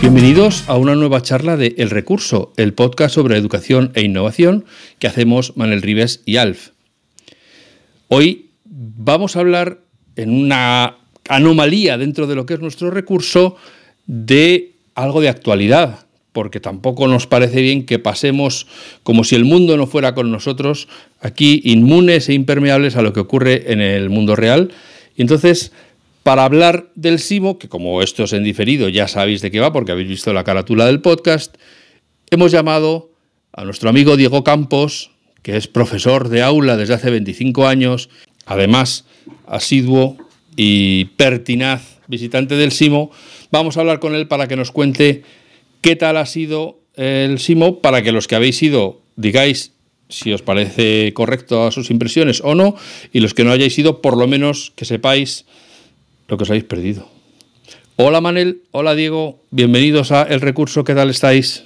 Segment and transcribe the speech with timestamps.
[0.00, 4.64] Bienvenidos a una nueva charla de El Recurso, el podcast sobre educación e innovación
[4.98, 6.70] que hacemos Manuel Rives y Alf.
[8.08, 9.82] Hoy vamos a hablar
[10.16, 10.96] en una
[11.28, 13.56] anomalía dentro de lo que es nuestro recurso
[14.06, 18.66] de algo de actualidad, porque tampoco nos parece bien que pasemos
[19.02, 20.88] como si el mundo no fuera con nosotros,
[21.20, 24.72] aquí inmunes e impermeables a lo que ocurre en el mundo real.
[25.14, 25.72] Y entonces
[26.30, 29.72] para hablar del SIMO, que como esto es en diferido ya sabéis de qué va
[29.72, 31.56] porque habéis visto la carátula del podcast,
[32.30, 33.10] hemos llamado
[33.52, 35.10] a nuestro amigo Diego Campos,
[35.42, 38.10] que es profesor de aula desde hace 25 años,
[38.46, 39.06] además
[39.48, 40.18] asiduo
[40.54, 43.10] y pertinaz visitante del SIMO.
[43.50, 45.24] Vamos a hablar con él para que nos cuente
[45.80, 49.72] qué tal ha sido el SIMO, para que los que habéis ido digáis
[50.08, 52.76] si os parece correcto a sus impresiones o no,
[53.12, 55.44] y los que no hayáis ido, por lo menos que sepáis
[56.30, 57.08] lo que os habéis perdido.
[57.96, 61.64] Hola Manel, hola Diego, bienvenidos a El Recurso, ¿qué tal estáis?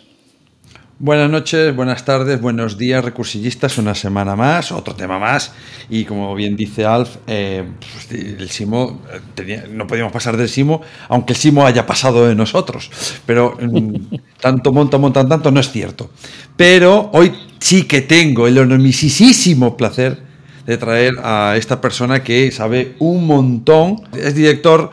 [0.98, 3.79] Buenas noches, buenas tardes, buenos días, recursillistas.
[3.79, 5.53] Una semana más, otro tema más.
[5.91, 9.03] Y como bien dice Alf, eh, pues, el Simo,
[9.37, 12.91] eh, no podíamos pasar del Simo, aunque el Simo haya pasado de nosotros.
[13.27, 16.11] Pero mm, tanto monta, montan tanto, no es cierto.
[16.57, 20.33] Pero hoy sí que tengo el enormisísimo placer
[20.67, 23.97] de traer a esta persona que sabe un montón.
[24.17, 24.91] Es director,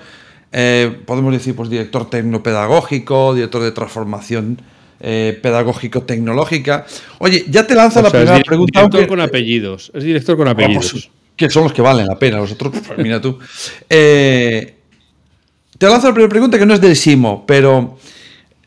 [0.52, 4.62] eh, podemos decir, pues director tecnopedagógico, director de transformación
[5.00, 6.86] eh, pedagógico-tecnológica.
[7.20, 8.82] Oye, ya te lanzo la primera pregunta.
[8.82, 9.92] Director con apellidos.
[9.94, 11.10] Es director con apellidos.
[11.36, 12.38] que son los que valen la pena.
[12.38, 13.40] Los otros, pues mira tú.
[13.90, 14.76] Eh,
[15.78, 17.98] te lanzo la primera pregunta que no es del Simo, pero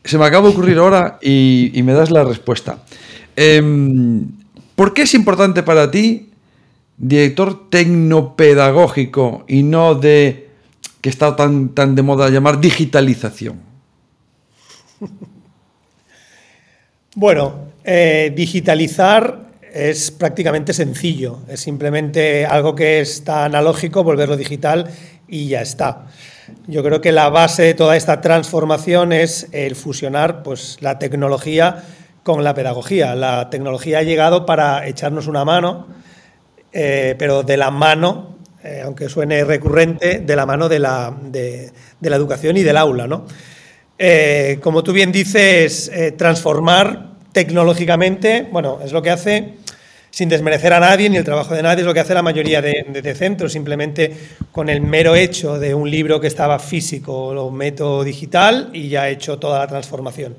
[0.03, 2.79] se me acaba de ocurrir ahora y, y me das la respuesta.
[3.35, 4.27] Em,
[4.75, 6.31] ¿Por qué es importante para ti
[6.97, 10.49] director tecnopedagógico y no de
[11.01, 13.61] que está tan, tan de moda llamar digitalización?
[17.17, 24.89] Bueno, eh, digitalizar es prácticamente sencillo, es simplemente algo que está analógico, volverlo digital
[25.25, 26.07] y ya está.
[26.67, 31.83] Yo creo que la base de toda esta transformación es el fusionar pues, la tecnología
[32.23, 33.15] con la pedagogía.
[33.15, 35.87] La tecnología ha llegado para echarnos una mano,
[36.77, 41.71] eh, pero de la mano, eh, aunque suene recurrente, de la mano de la, de,
[42.01, 43.07] la educación y del aula.
[43.07, 43.25] ¿no?
[43.97, 49.53] Eh, como tú bien dices, transformar tecnológicamente, bueno, es lo que hace,
[50.09, 52.61] sin desmerecer a nadie ni el trabajo de nadie, es lo que hace la mayoría
[52.61, 54.13] de, centros, simplemente
[54.51, 59.07] con el mero hecho de un libro que estaba físico, lo meto digital y ya
[59.07, 60.35] he hecho toda la transformación.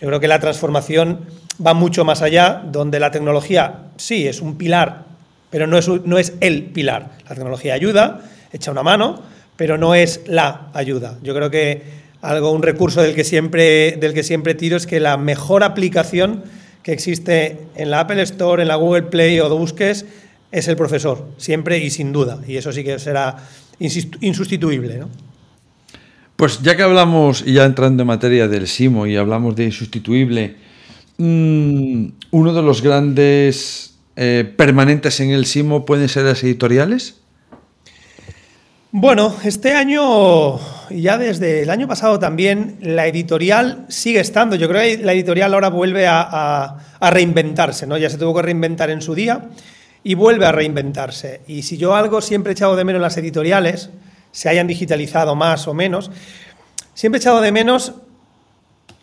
[0.00, 1.26] Yo creo que la transformación
[1.64, 5.13] va mucho más allá, donde la tecnología sí es un pilar
[5.54, 7.12] pero no es, no es el pilar.
[7.28, 8.22] La tecnología ayuda,
[8.52, 9.22] echa una mano,
[9.54, 11.16] pero no es la ayuda.
[11.22, 11.80] Yo creo que
[12.22, 16.42] algo, un recurso del que siempre, del que siempre tiro es que la mejor aplicación
[16.82, 20.06] que existe en la Apple Store, en la Google Play o de busques
[20.50, 22.40] es el profesor, siempre y sin duda.
[22.48, 23.36] Y eso sí que será
[23.78, 24.98] insustituible.
[24.98, 25.08] ¿no?
[26.34, 30.56] Pues ya que hablamos, y ya entrando en materia del SIMO y hablamos de insustituible,
[31.18, 37.20] mm, uno de los grandes eh, permanentes en el SIMO pueden ser las editoriales?
[38.96, 44.54] Bueno, este año, ya desde el año pasado también, la editorial sigue estando.
[44.54, 47.98] Yo creo que la editorial ahora vuelve a, reinventarse, ¿no?
[47.98, 49.50] Ya se tuvo que reinventar en su día
[50.04, 51.40] y vuelve a reinventarse.
[51.48, 53.90] Y si yo algo siempre he echado de menos las editoriales,
[54.30, 56.12] se hayan digitalizado más o menos,
[56.94, 57.94] siempre he echado de menos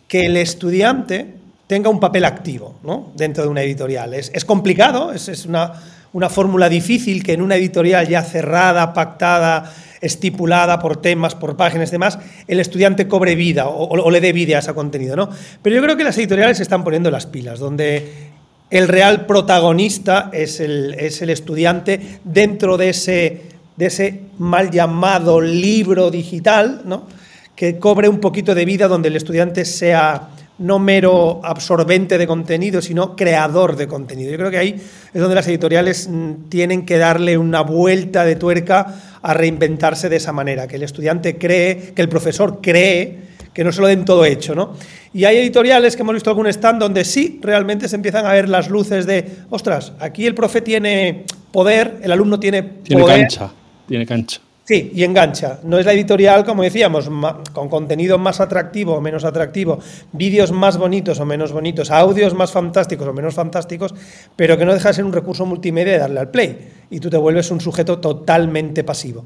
[0.07, 1.35] que el estudiante
[1.71, 2.75] tenga un papel activo
[3.15, 4.13] dentro de una editorial.
[4.13, 9.71] Es, complicado, es, una, fórmula difícil que en una editorial ya cerrada, pactada,
[10.01, 12.19] estipulada por temas, por páginas y demás,
[12.49, 15.15] el estudiante cobre vida o, le dé vida a ese contenido.
[15.15, 15.29] ¿no?
[15.61, 18.31] Pero yo creo que las editoriales se están poniendo las pilas, donde
[18.69, 23.43] el real protagonista es el, es el estudiante dentro de ese,
[23.77, 27.07] de ese mal llamado libro digital, ¿no?
[27.55, 32.81] que cobre un poquito de vida, donde el estudiante sea no mero absorbente de contenido,
[32.81, 34.31] sino creador de contenido.
[34.31, 34.75] Yo creo que ahí
[35.13, 40.17] es donde las editoriales mm, tienen que darle una vuelta de tuerca a reinventarse de
[40.17, 44.05] esa manera, que el estudiante cree, que el profesor cree que no se lo den
[44.05, 44.73] todo hecho, ¿no?
[45.13, 48.47] Y hay editoriales que hemos visto algún stand donde sí realmente se empiezan a ver
[48.47, 53.51] las luces de, ostras, aquí el profe tiene poder, el alumno tiene, tiene cancha,
[53.87, 54.39] tiene cancha.
[54.63, 55.59] Sí, y engancha.
[55.63, 57.09] No es la editorial, como decíamos,
[57.51, 59.79] con contenido más atractivo o menos atractivo,
[60.11, 63.93] vídeos más bonitos o menos bonitos, audios más fantásticos o menos fantásticos,
[64.35, 66.69] pero que no deja de ser un recurso multimedia de darle al play.
[66.91, 69.25] Y tú te vuelves un sujeto totalmente pasivo.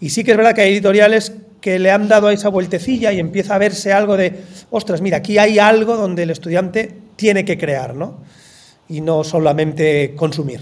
[0.00, 1.32] Y sí que es verdad que hay editoriales
[1.62, 4.34] que le han dado a esa vueltecilla y empieza a verse algo de,
[4.70, 8.18] ostras, mira, aquí hay algo donde el estudiante tiene que crear, ¿no?
[8.86, 10.60] Y no solamente consumir.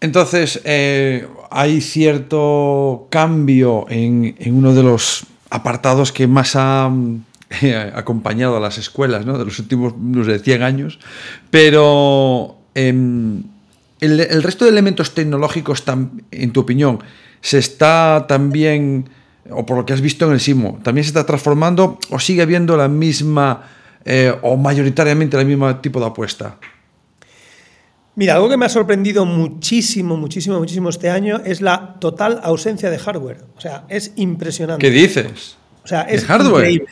[0.00, 6.90] Entonces, eh, hay cierto cambio en, uno de los apartados que más ha
[7.62, 10.98] eh, acompañado a las escuelas de los últimos, no sé, 100 años,
[11.50, 13.42] pero em,
[14.00, 15.82] el, resto de elementos tecnológicos,
[16.30, 17.00] en tu opinión,
[17.40, 19.08] se está también,
[19.50, 22.42] o por lo que has visto en el SIMO, también se está transformando o sigue
[22.42, 23.62] habiendo la misma
[24.08, 26.56] eh, o mayoritariamente el mismo tipo de apuesta?
[28.16, 32.88] Mira, algo que me ha sorprendido muchísimo, muchísimo, muchísimo este año es la total ausencia
[32.88, 33.44] de hardware.
[33.56, 34.84] O sea, es impresionante.
[34.84, 35.56] ¿Qué dices?
[35.84, 36.82] O sea, es ¿De hardware?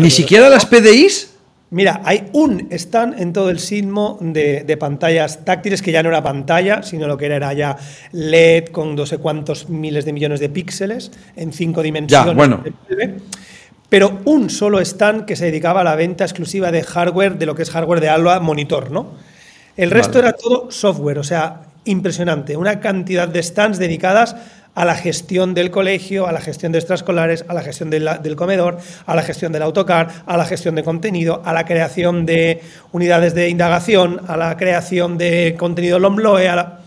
[0.00, 1.34] ¿Ni siquiera las PDIs?
[1.68, 6.22] Mira, hay un stand en todo el sismo de, pantallas táctiles que ya no era
[6.22, 7.76] pantalla, sino lo que era, era ya
[8.12, 12.28] LED con no sé cuántos miles de millones de píxeles en cinco dimensiones.
[12.28, 12.64] Ya, bueno.
[13.90, 17.54] Pero un solo stand que se dedicaba a la venta exclusiva de hardware, de lo
[17.54, 19.12] que es hardware de Alba monitor, ¿no?
[19.76, 22.56] El resto era todo software, o sea, impresionante.
[22.56, 24.36] Una cantidad de stands dedicadas
[24.74, 28.78] a la gestión del colegio, a la gestión de extraescolares, a la gestión del comedor,
[29.06, 32.60] a la gestión del autocar, a la gestión de contenido, a la creación de
[32.92, 36.80] unidades de indagación, a la creación de contenido LOMLOE, a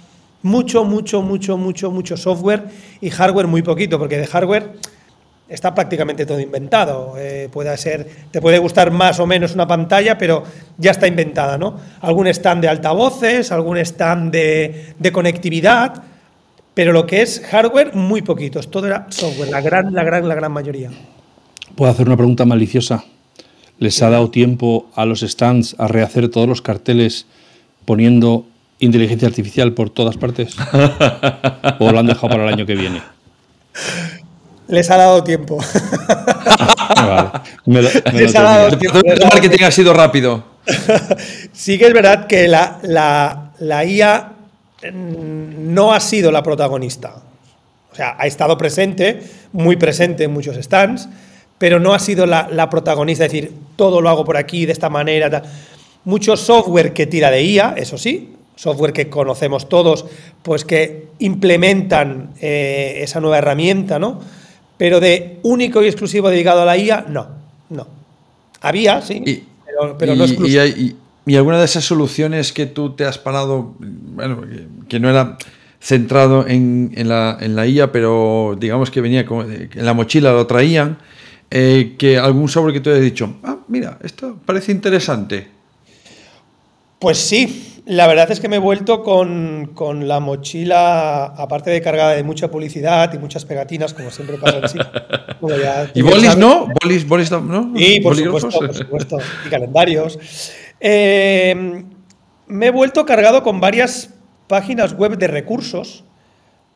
[0.43, 2.63] mucho, mucho, mucho, mucho, mucho software
[3.01, 4.71] y hardware muy poquito, porque de hardware
[5.49, 7.15] está prácticamente todo inventado.
[7.17, 10.44] Eh, puede ser, te puede gustar más o menos una pantalla, pero
[10.77, 11.79] ya está inventada, ¿no?
[12.01, 16.03] Algún stand de altavoces, algún stand de, conectividad,
[16.73, 18.69] pero lo que es hardware, muy poquitos.
[18.69, 20.91] Todo era software, la gran, la gran, la gran mayoría.
[21.75, 23.05] ¿Puedo hacer una pregunta maliciosa?
[23.79, 27.25] ¿Les ha dado tiempo a los stands a rehacer todos los carteles
[27.85, 28.45] poniendo
[28.79, 30.55] inteligencia artificial por todas partes?
[31.79, 33.01] ¿O lo han dejado para el año que viene?
[34.67, 35.57] Les ha dado tiempo.
[38.13, 38.99] Les ha dado tiempo.
[39.03, 40.43] El marketing ha sido rápido.
[41.53, 42.79] sí que es verdad que la,
[43.59, 44.33] la, IA
[44.91, 47.15] mm, no ha sido la protagonista.
[47.91, 49.21] O sea, ha estado presente,
[49.53, 51.07] muy presente en muchos stands,
[51.57, 54.89] pero no ha sido la, protagonista, es decir, todo lo hago por aquí, de esta
[54.89, 55.41] manera.
[56.03, 60.05] Mucho software que tira de IA, eso sí, software que conocemos todos,
[60.43, 64.19] pues que implementan eh, esa nueva herramienta, ¿no?
[64.77, 67.27] Pero de único y exclusivo dedicado a la IA, no,
[67.69, 67.88] no.
[68.62, 69.45] Había, sí,
[69.97, 70.63] pero, no exclusivo.
[71.25, 74.44] Y, alguna de esas soluciones que tú te has parado, bueno,
[74.88, 75.38] que, no era
[75.81, 80.97] centrado en, la, en, la, IA, pero digamos que venía en la mochila, lo traían,
[81.51, 85.47] eh, que algún software que tú hayas dicho, ah, mira, esto parece interesante.
[87.00, 92.15] Pues sí, la verdad es que me he vuelto con, la mochila, aparte de cargada
[92.15, 94.77] de mucha publicidad y muchas pegatinas, como siempre pasa en sí.
[95.93, 96.67] ¿Y bolis no?
[96.83, 97.73] ¿Bolis, bolis no?
[97.77, 99.17] Sí, por supuesto, por supuesto.
[99.45, 100.19] Y calendarios.
[100.79, 101.83] Eh,
[102.47, 104.13] me he vuelto cargado con varias
[104.47, 106.03] páginas web de recursos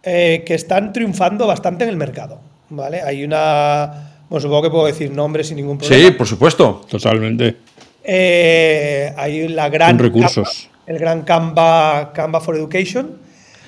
[0.03, 2.39] eh, que están triunfando bastante en el mercado.
[2.69, 3.01] ¿vale?
[3.01, 4.23] Hay una.
[4.29, 6.07] Bueno, supongo que puedo decir nombres sin ningún problema.
[6.07, 6.85] Sí, por supuesto.
[6.89, 7.57] Totalmente.
[8.01, 9.99] Eh, hay la gran.
[9.99, 13.17] recursos el gran Canva, Canva for Education.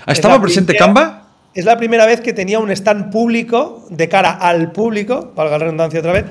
[0.07, 1.27] ¿Estaba presente Canva?
[1.53, 5.65] Es la primera vez que tenía un stand público, de cara al público, valga la
[5.65, 6.25] redundancia otra vez,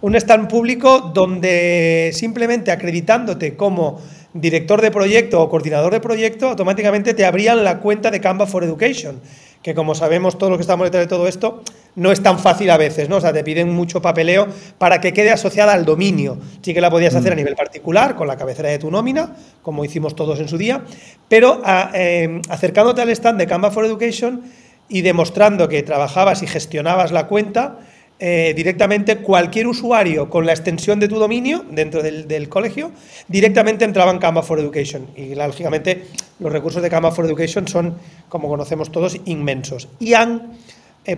[0.00, 4.00] un stand público donde simplemente acreditándote como
[4.32, 8.62] director de proyecto o coordinador de proyecto, automáticamente te abrían la cuenta de Canva for
[8.62, 9.20] Education
[9.62, 11.62] que como sabemos todos los que estamos detrás de todo esto,
[11.96, 13.16] no es tan fácil a veces, ¿no?
[13.16, 14.46] O sea, te piden mucho papeleo
[14.78, 16.38] para que quede asociada al dominio.
[16.62, 17.38] Sí que la podías hacer a mm.
[17.38, 20.82] nivel particular, con la cabecera de tu nómina, como hicimos todos en su día,
[21.28, 21.60] pero
[21.94, 24.42] eh, acercándote al stand de Canva for Education
[24.88, 27.78] y demostrando que trabajabas y gestionabas la cuenta,
[28.20, 32.90] eh, directamente cualquier usuario con la extensión de tu dominio dentro del, colegio,
[33.28, 35.06] directamente entraba en Canva for Education.
[35.16, 36.06] Y lógicamente
[36.40, 37.96] los recursos de Canva for Education son,
[38.28, 39.88] como conocemos todos, inmensos.
[40.00, 40.58] Y han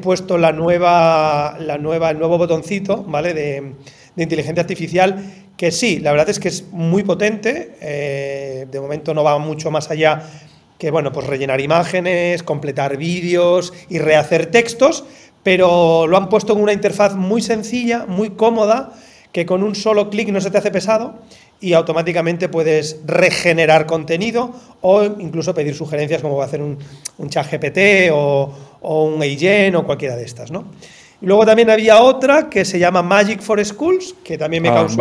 [0.02, 3.34] puesto la nueva, la nueva, el nuevo botoncito ¿vale?
[3.34, 3.72] de,
[4.16, 5.24] inteligencia artificial,
[5.56, 9.70] que sí, la verdad es que es muy potente, eh, de momento no va mucho
[9.70, 10.22] más allá
[10.80, 15.04] que bueno, pues rellenar imágenes, completar vídeos y rehacer textos,
[15.42, 18.92] pero lo han puesto en una interfaz muy sencilla, muy cómoda,
[19.32, 21.14] que con un solo clic no se te hace pesado
[21.60, 26.78] y automáticamente puedes regenerar contenido o incluso pedir sugerencias como va a hacer un,
[27.18, 30.64] un chat GPT o, un Agen o cualquiera de estas, ¿no?
[31.22, 34.74] Y luego también había otra que se llama Magic for Schools, que también me ah,
[34.74, 34.96] causó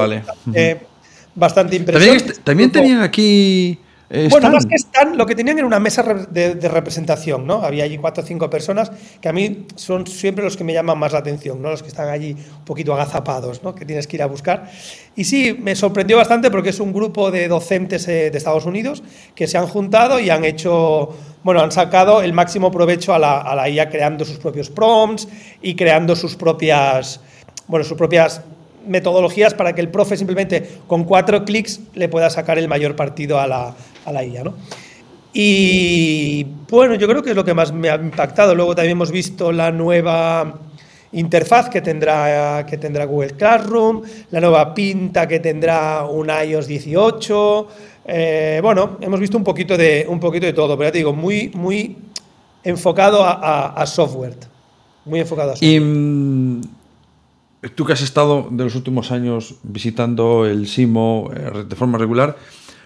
[1.36, 2.18] bastante, impresión.
[2.18, 3.80] También, también tenían aquí
[4.10, 7.62] bueno, más que están, lo que tenían era una mesa de, representación, ¿no?
[7.62, 10.98] Había allí cuatro o cinco personas que a mí son siempre los que me llaman
[10.98, 11.70] más la atención, ¿no?
[11.70, 13.76] Los que están allí un poquito agazapados, ¿no?
[13.76, 14.70] Que tienes que ir a buscar.
[15.16, 19.04] Y sí, me sorprendió bastante porque es un grupo de docentes eh, de Estados Unidos
[19.36, 23.42] que se han juntado y han hecho, bueno, han sacado el máximo provecho a la,
[23.42, 25.28] a la IA creando sus propios prompts
[25.62, 27.22] y creando sus propias,
[27.68, 28.42] bueno, sus propias
[28.88, 33.40] metodologías para que el profe simplemente con cuatro clics le pueda sacar el mayor partido
[33.40, 33.76] a la,
[34.10, 34.44] a la IA.
[34.44, 34.56] ¿no?
[35.34, 38.56] Y bueno, yo creo que es lo que más me ha impactado.
[38.56, 40.60] Luego también hemos visto la nueva
[41.12, 44.02] interfaz que tendrá, que tendrá Google Classroom,
[44.32, 47.68] la nueva pinta que tendrá un iOS 18.
[48.06, 51.14] Eh, bueno, hemos visto un poquito de, un poquito de todo, pero ya te digo,
[51.14, 51.96] muy, muy
[52.64, 54.36] enfocado a, software.
[55.06, 55.72] Muy enfocado a software.
[55.72, 56.62] Y mm,
[57.76, 62.36] tú que has estado de los últimos años visitando el SIMO eh, de forma regular,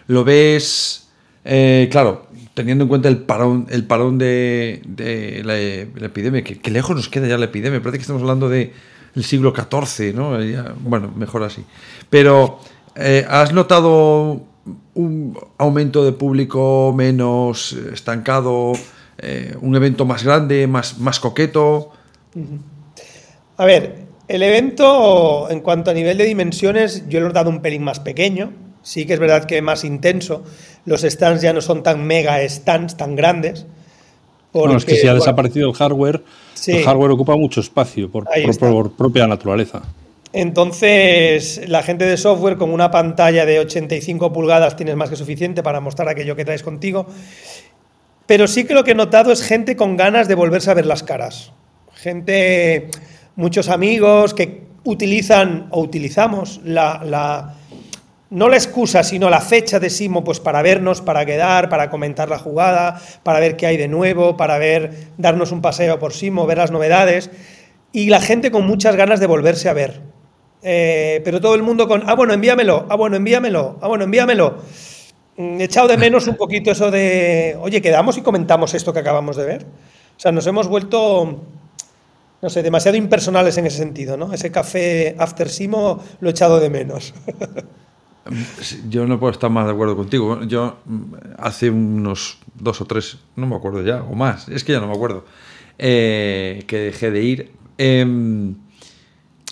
[0.08, 1.03] ¿lo ves
[1.46, 4.82] eh, claro, teniendo en cuenta el parón, el parón de,
[5.44, 8.72] la, epidemia, que, lejos nos queda ya la epidemia, parece que estamos hablando del
[9.22, 10.38] siglo XIV, ¿no?
[10.80, 11.64] bueno, mejor así.
[12.10, 12.60] Pero,
[12.96, 14.44] eh, ¿has notado
[14.94, 18.74] un aumento de público menos estancado,
[19.18, 21.92] eh, un evento más grande, más, más coqueto?
[23.58, 27.62] A ver, el evento, en cuanto a nivel de dimensiones, yo lo he dado un
[27.62, 30.44] pelín más pequeño, sí que es verdad que es más intenso,
[30.86, 33.66] los stands ya no son tan mega stands, tan grandes.
[34.52, 36.22] bueno, es que si ha desaparecido el hardware,
[36.68, 38.26] el hardware ocupa mucho espacio por,
[38.96, 39.82] propia naturaleza.
[40.34, 45.62] Entonces, la gente de software con una pantalla de 85 pulgadas tienes más que suficiente
[45.62, 47.06] para mostrar aquello que traes contigo.
[48.26, 50.88] Pero sí que lo que he notado es gente con ganas de volverse a ver
[50.88, 51.52] las caras.
[51.94, 52.90] Gente,
[53.36, 57.54] muchos amigos que utilizan o utilizamos la
[58.34, 62.30] no la excusa, sino la fecha de Simo, pues para vernos, para quedar, para comentar
[62.30, 66.48] la jugada, para ver qué hay de nuevo, para ver, darnos un paseo por Simo,
[66.48, 67.30] ver las novedades,
[67.92, 70.02] y la gente con muchas ganas de volverse a ver.
[70.64, 74.58] Eh, pero todo el mundo con, ah, bueno, envíamelo, ah, bueno, envíamelo, ah, bueno, envíamelo.
[75.38, 79.00] Mm, he echado de menos un poquito eso de, oye, quedamos y comentamos esto que
[79.00, 79.64] acabamos de ver.
[80.18, 81.40] O sea, nos hemos vuelto,
[82.42, 84.34] no sé, demasiado impersonales en ese sentido, ¿no?
[84.34, 87.14] Ese café after Simo lo he echado de menos.
[88.90, 90.44] Yo no puedo estar más de acuerdo contigo.
[90.44, 94.72] Yo mm, hace unos dos o tres, no me acuerdo ya, o más, es que
[94.72, 95.26] ya no me acuerdo,
[95.78, 97.52] eh, que dejé de ir.
[97.78, 98.56] Em,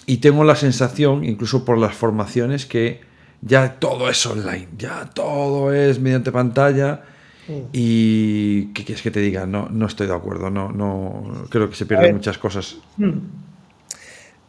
[0.06, 3.02] y tengo la sensación, incluso por las formaciones, que
[3.42, 7.04] ya todo es online, ya todo es mediante pantalla.
[7.48, 7.54] Mm.
[7.74, 9.46] Y ¿qué quieres que te diga?
[9.46, 12.78] No, no estoy de acuerdo, no, no creo que se pierden muchas cosas.
[12.98, 13.18] Mm.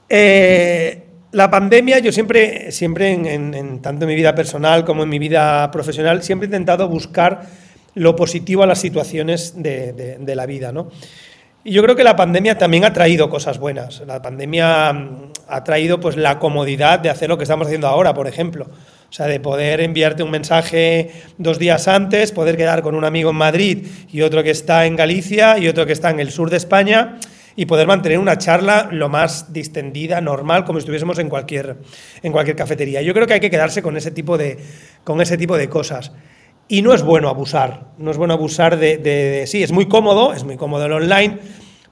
[0.08, 5.18] Eh, la pandemia, yo siempre, siempre en, tanto en mi vida personal como en mi
[5.18, 7.46] vida profesional, siempre he intentado buscar
[7.94, 10.90] lo positivo a las situaciones de, la vida, ¿no?
[11.64, 14.02] Y yo creo que la pandemia también ha traído cosas buenas.
[14.06, 18.14] La pandemia mm, ha traído pues, la comodidad de hacer lo que estamos haciendo ahora,
[18.14, 18.64] por ejemplo.
[18.64, 23.30] O sea, de poder enviarte un mensaje dos días antes, poder quedar con un amigo
[23.30, 26.50] en Madrid y otro que está en Galicia y otro que está en el sur
[26.50, 27.18] de España
[27.56, 31.76] y poder mantener una charla lo más distendida, normal, como si estuviésemos en cualquier,
[32.22, 33.02] en cualquier cafetería.
[33.02, 34.58] Yo creo que hay que quedarse con ese tipo de,
[35.04, 36.12] con ese tipo de cosas.
[36.68, 40.44] Y no es bueno abusar, no es bueno abusar de, Sí, es muy cómodo, es
[40.44, 41.38] muy cómodo el online,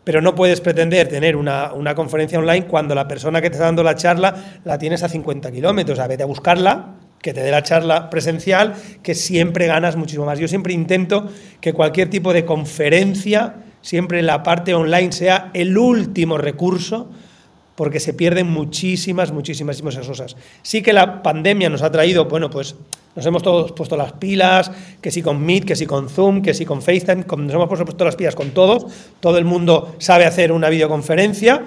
[0.04, 3.66] pero no puedes pretender tener una, una, conferencia online cuando la persona que te está
[3.66, 5.98] dando la charla la tienes a 50 kilómetros.
[5.98, 10.38] A vete a buscarla, que te dé la charla presencial, que siempre ganas muchísimo más.
[10.38, 11.28] Yo siempre intento
[11.60, 17.08] que cualquier tipo de conferencia siempre la parte online sea el último recurso,
[17.80, 20.36] porque se pierden muchísimas, muchísimas, muchísimas cosas.
[20.60, 22.76] Sí que la pandemia nos ha traído, bueno, pues
[23.16, 24.70] nos hemos todos puesto las pilas,
[25.00, 28.04] que sí con Meet, que sí con Zoom, que sí con FaceTime, nos hemos puesto
[28.04, 28.84] las pilas con todos,
[29.20, 31.64] todo el mundo sabe hacer una videoconferencia,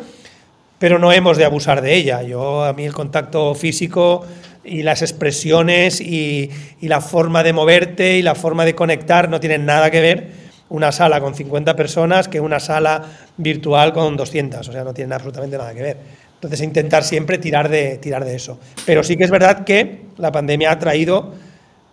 [0.77, 2.22] pero no hemos de abusar de ella.
[2.22, 4.24] Yo, a mí el contacto físico
[4.63, 6.51] y las expresiones y
[6.82, 10.92] la forma de moverte y la forma de conectar no tienen nada que ver una
[10.92, 13.03] sala con 50 personas que una sala
[13.38, 15.98] virtual con 200, o sea, no tiene absolutamente nada que ver.
[16.34, 18.60] Entonces, intentar siempre tirar de, tirar de eso.
[18.86, 21.36] Pero sí que es verdad que la pandemia ha traído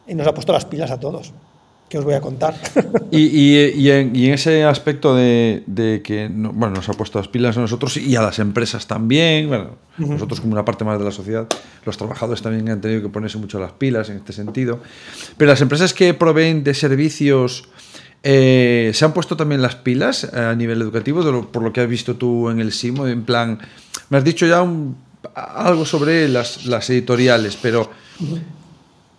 [0.08, 1.32] y nos ha puesto las pilas a todos.
[1.90, 2.54] que os voy a contar.
[3.12, 5.62] Y, en, ese aspecto de,
[6.02, 9.76] que bueno, nos ha puesto las pilas a nosotros y a las empresas también, bueno,
[9.98, 11.46] nosotros como una parte más de la sociedad,
[11.84, 14.80] los trabajadores también han tenido que ponerse mucho las pilas en este sentido,
[15.36, 17.68] pero las empresas que proveen de servicios...
[18.22, 22.16] Eh, ¿Se han puesto también las pilas a nivel educativo, por lo que has visto
[22.16, 23.06] tú en el SIMO?
[23.06, 23.58] En plan,
[24.10, 24.64] me has dicho ya
[25.34, 27.90] algo sobre las, editoriales, pero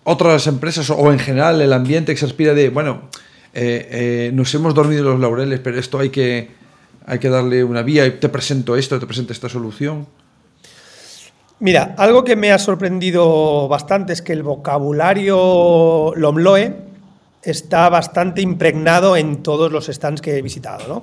[0.03, 3.03] otras empresas o en general el ambiente que se aspira de, bueno,
[3.53, 6.51] eh, eh, nos hemos dormido los laureles, pero esto hay que,
[7.05, 10.05] hay que darle una vía te presento esto, te presento esta solución.
[11.60, 16.90] Mira, algo que me ha sorprendido bastante es que el vocabulario Lomloe
[17.43, 20.95] está bastante impregnado en todos los stands que he visitado, ¿no?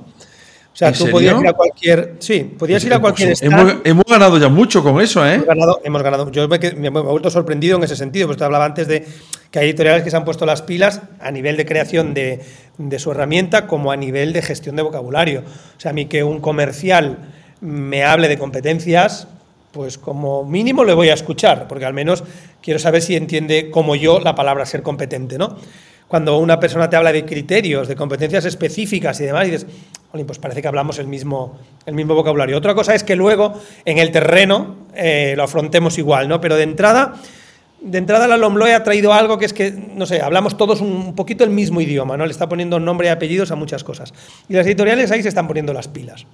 [0.73, 2.15] O sea, tú podías ir a cualquier.
[2.21, 3.81] Sí, podías ir a cualquier stand.
[3.83, 5.35] Hemos, ganado ya mucho con eso, ¿eh?
[5.35, 5.81] Hemos ganado.
[5.83, 6.31] Hemos ganado.
[6.31, 9.05] Yo me, he vuelto sorprendido en ese sentido, porque te hablaba antes de
[9.51, 12.45] que hay editoriales que se han puesto las pilas a nivel de creación de,
[12.77, 15.41] de su herramienta como a nivel de gestión de vocabulario.
[15.77, 17.19] O sea, a mí que un comercial
[17.61, 19.27] me hable de competencias,
[19.73, 22.23] pues como mínimo le voy a escuchar, porque al menos
[22.63, 25.57] quiero saber si entiende como yo la palabra ser competente, ¿no?
[26.09, 29.67] Cuando una persona te habla de criterios, de competencias específicas y demás, dices,
[30.27, 32.57] pues parece que hablamos el mismo, el mismo vocabulario.
[32.57, 36.41] Otra cosa es que luego en el terreno eh, lo afrontemos igual, ¿no?
[36.41, 37.15] Pero de entrada,
[37.83, 41.15] de entrada la Lomloe ha traído algo que es que, no sé, hablamos todos un
[41.15, 42.25] poquito el mismo idioma, ¿no?
[42.25, 44.15] Le está poniendo nombre y apellidos a muchas cosas.
[44.49, 46.27] Y las editoriales ahí se están poniendo las pilas.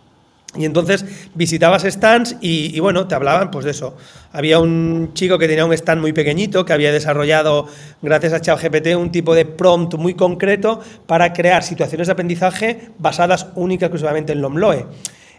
[0.56, 3.96] Y entonces visitabas stands y, bueno, te hablaban pues de eso.
[4.32, 7.66] Había un chico que tenía un stand muy pequeñito que había desarrollado,
[8.02, 13.48] gracias a ChatGPT, un tipo de prompt muy concreto para crear situaciones de aprendizaje basadas
[13.54, 14.86] única y exclusivamente en Lomloe.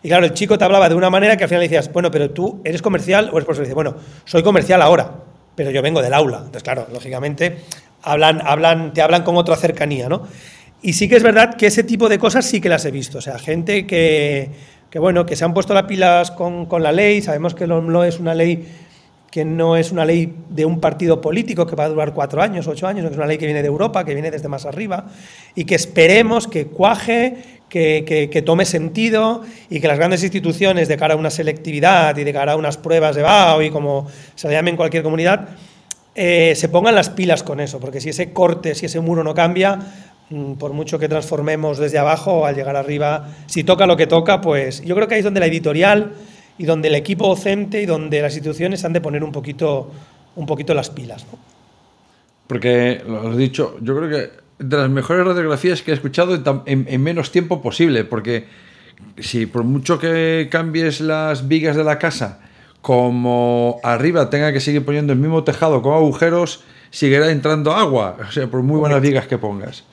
[0.03, 2.11] Y claro, el chico te hablaba de una manera que al final le decías, bueno,
[2.11, 3.63] pero tú eres comercial o eres profesor.
[3.63, 3.95] Y dice, bueno,
[4.25, 5.11] soy comercial ahora,
[5.55, 6.37] pero yo vengo del aula.
[6.37, 7.57] Entonces, claro, lógicamente
[8.03, 10.27] hablan, hablan, te hablan con otra cercanía, ¿no?
[10.81, 13.17] Y sí que es verdad que ese tipo de cosas sí que las he visto.
[13.17, 14.51] O sea, gente que
[14.95, 18.17] que bueno, que se han puesto las pilas con, la ley, sabemos que no es
[18.17, 18.65] una ley
[19.29, 22.65] que no es una ley de un partido político que va a durar cuatro años,
[22.65, 25.07] ocho años, es una ley que viene de Europa, que viene desde más arriba,
[25.53, 31.15] y que esperemos que cuaje, que, tome sentido y que las grandes instituciones de cara
[31.15, 34.53] a una selectividad y de cara a unas pruebas de BAO y como se le
[34.53, 35.49] llame en cualquier comunidad,
[36.15, 39.35] eh, se pongan las pilas con eso, porque si ese corte, si ese muro no
[39.35, 39.77] cambia,
[40.57, 44.83] por mucho que transformemos desde abajo, al llegar arriba, si toca lo que toca, pues
[44.83, 46.13] yo creo que ahí es donde la editorial
[46.57, 49.91] y donde el equipo docente y donde las instituciones han de poner un poquito,
[50.35, 51.25] un poquito las pilas.
[52.47, 57.03] Porque, lo has dicho, yo creo que de las mejores radiografías que he escuchado en,
[57.03, 58.45] menos tiempo posible, porque
[59.19, 62.39] si por mucho que cambies las vigas de la casa,
[62.81, 68.31] como arriba tenga que seguir poniendo el mismo tejado con agujeros, seguirá entrando agua, o
[68.31, 69.83] sea, por muy buenas vigas que pongas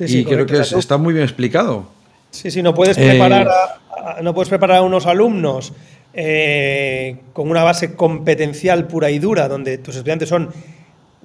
[0.00, 1.86] y creo que está muy bien explicado.
[2.30, 5.72] Sí, sí, no puedes preparar a, no puedes preparar a unos alumnos
[6.12, 10.50] eh, con una base competencial pura y dura, donde tus estudiantes son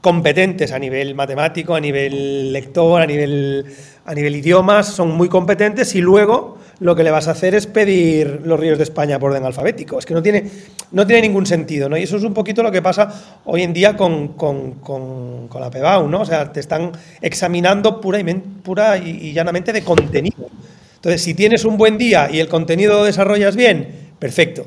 [0.04, 3.66] competentes a nivel matemático, a nivel lector, a nivel,
[4.04, 7.68] a nivel idiomas, son muy competentes y luego lo que le vas a hacer es
[7.68, 9.98] pedir los ríos de España por orden alfabético.
[9.98, 10.44] Es que no tiene,
[10.92, 11.96] no tiene ningún sentido, ¿no?
[11.96, 15.72] Y eso es un poquito lo que pasa hoy en día con, con, con, la
[15.72, 16.20] PEBAU, ¿no?
[16.20, 20.50] O sea, te están examinando pura y, pura y, llanamente de contenido.
[20.96, 23.88] Entonces, si tienes un buen día y el contenido lo desarrollas bien,
[24.20, 24.66] perfecto.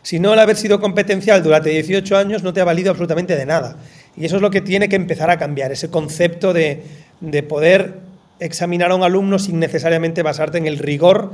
[0.00, 3.44] Si no, el haber sido competencial durante 18 años no te ha valido absolutamente de
[3.44, 3.76] nada.
[4.18, 6.82] Y eso es lo que tiene que empezar a cambiar, ese concepto de,
[7.20, 7.94] de poder
[8.40, 11.32] examinar a un alumno sin necesariamente basarte en el rigor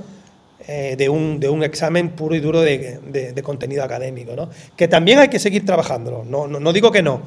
[0.66, 2.98] eh, de, un, de, un, examen puro y duro de,
[3.34, 4.48] de, contenido académico, ¿no?
[4.76, 7.20] que también hay que seguir trabajándolo, no, no, no, digo que no,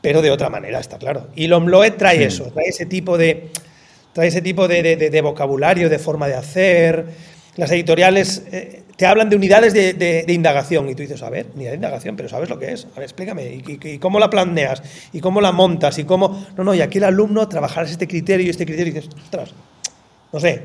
[0.00, 1.28] pero de otra manera, está claro.
[1.34, 3.48] Y Lomloe trae eso, trae ese tipo de,
[4.12, 7.06] trae ese tipo de, vocabulario, de forma de hacer.
[7.56, 11.70] Las editoriales eh, te hablan de unidades de, indagación y tú dices, a ver, unidad
[11.70, 12.84] de indagación, pero ¿sabes lo que es?
[12.84, 14.82] A ver, explícame, ¿y, cómo la planeas?
[15.14, 15.98] ¿Y cómo la montas?
[15.98, 16.44] ¿Y cómo...?
[16.54, 19.54] No, no, y aquí el alumno trabajarás este criterio y este criterio y dices, ostras,
[20.30, 20.64] no sé,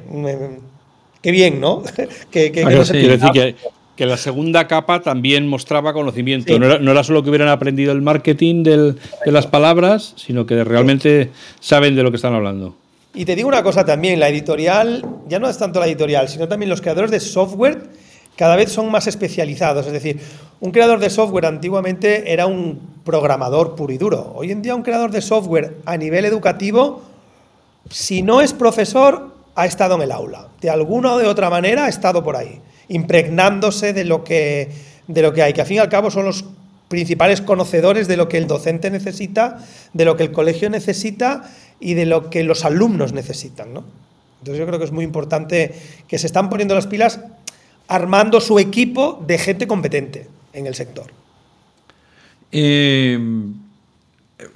[1.21, 1.82] qué bien, ¿no?
[2.30, 3.56] que, que, decir que,
[3.95, 6.60] que, la segunda capa también mostraba conocimiento.
[6.60, 8.95] No, era, solo que hubieran aprendido el marketing de
[9.28, 11.30] las palabras, sino que realmente
[11.62, 12.76] saben de lo que están hablando.
[13.13, 16.50] Y te digo una cosa también, la editorial, ya no es tanto la editorial, sino
[16.50, 18.04] también los creadores de software
[18.36, 19.86] cada vez son más especializados.
[19.88, 20.19] Es decir,
[20.60, 24.34] un creador de software antiguamente era un programador puro y duro.
[24.36, 27.02] Hoy en día un creador de software a nivel educativo,
[27.89, 30.48] si no es profesor, ha estado en el aula.
[30.62, 34.69] De alguna o de otra manera ha estado por ahí, impregnándose de lo que,
[35.08, 36.45] de lo que hay, que al fin y al cabo son los
[36.88, 39.60] principales conocedores de lo que el docente necesita,
[39.93, 43.74] de lo que el colegio necesita y de lo que los alumnos necesitan.
[43.74, 43.84] ¿no?
[44.39, 45.74] Entonces yo creo que es muy importante
[46.08, 47.19] que se están poniendo las pilas
[47.88, 51.08] armando su equipo de gente competente en el sector.
[52.52, 53.19] Eh,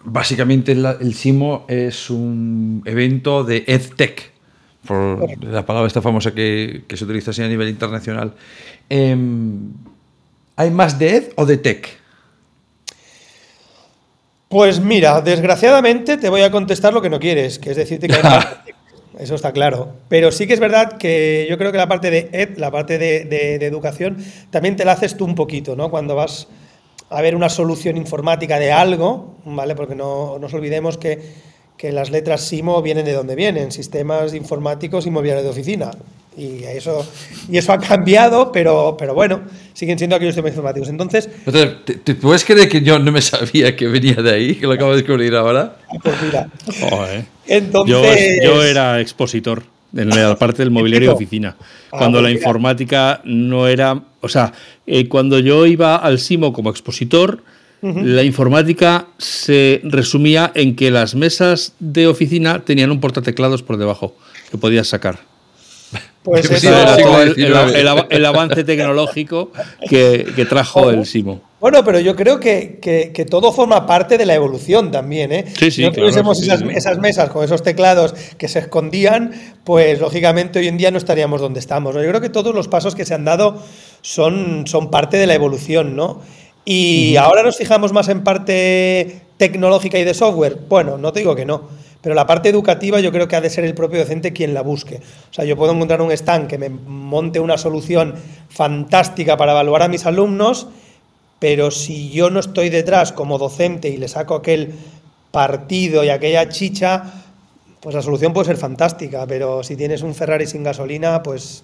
[0.04, 4.32] básicamente el SIMO es un evento de EdTech,
[4.86, 8.34] por la palabra esta famosa que, se utiliza así a nivel internacional.
[8.90, 9.72] Em,
[10.56, 12.00] ¿Hay más de Ed o de Tech?
[14.50, 18.16] Pues mira, desgraciadamente te voy a contestar lo que no quieres, que es decirte que
[18.16, 18.48] hay más
[19.20, 19.90] Eso está claro.
[20.08, 23.56] Pero sí que es verdad que yo creo que la parte de la parte de,
[23.56, 24.18] educación,
[24.50, 25.92] también te la haces tú un poquito, ¿no?
[25.92, 26.48] Cuando vas
[27.10, 29.76] a ver una solución informática de algo, ¿vale?
[29.76, 31.20] Porque no nos olvidemos que,
[31.76, 35.92] que las letras SIMO vienen de donde vienen, sistemas informáticos inmobiliarios de oficina.
[36.40, 37.06] Y eso,
[37.52, 39.42] y eso ha cambiado, pero, pero bueno,
[39.74, 40.88] siguen siendo aquellos sistemas informáticos.
[40.88, 41.30] Entonces.
[41.84, 44.92] ¿Te, puedes creer que yo no me sabía que venía de ahí, que lo acabo
[44.92, 45.76] de descubrir ahora?
[46.02, 46.50] Pues mira.
[47.46, 48.40] Entonces...
[48.42, 51.58] Yo, era expositor en la parte del mobiliario de oficina.
[51.60, 54.02] Ah, cuando pues la informática no era.
[54.22, 54.54] O sea,
[54.88, 57.44] eh, cuando yo iba al SIMO como expositor,
[57.82, 64.16] la informática se resumía en que las mesas de oficina tenían un portateclados por debajo
[64.52, 65.29] que podías sacar.
[66.24, 69.52] Pues eso era todo el, avance tecnológico
[69.90, 71.42] que, trajo el Simo.
[71.62, 75.46] Bueno, pero yo creo que, todo forma parte de la evolución también, ¿eh?
[75.48, 79.32] Sí, sí, si no esas, mesas con esos teclados que se escondían,
[79.64, 81.96] pues lógicamente hoy en día no estaríamos donde estamos.
[81.96, 83.64] Yo creo que todos los pasos que se han dado
[84.02, 86.22] son, son parte de la evolución, ¿no?
[86.66, 90.58] Y ahora nos fijamos más en parte tecnológica y de software.
[90.68, 93.50] Bueno, no te digo que no pero la parte educativa yo creo que ha de
[93.50, 95.02] ser el propio docente quien la busque.
[95.30, 98.16] O sea, yo puedo encontrar un stand que me monte una solución
[98.50, 100.68] fantástica para evaluar a mis alumnos,
[101.40, 104.74] pero si yo no estoy detrás como docente y le saco aquel
[105.32, 107.04] partido y aquella chicha,
[107.82, 111.64] pues la solución puede ser fantástica, pero si tienes un Ferrari sin gasolina, pues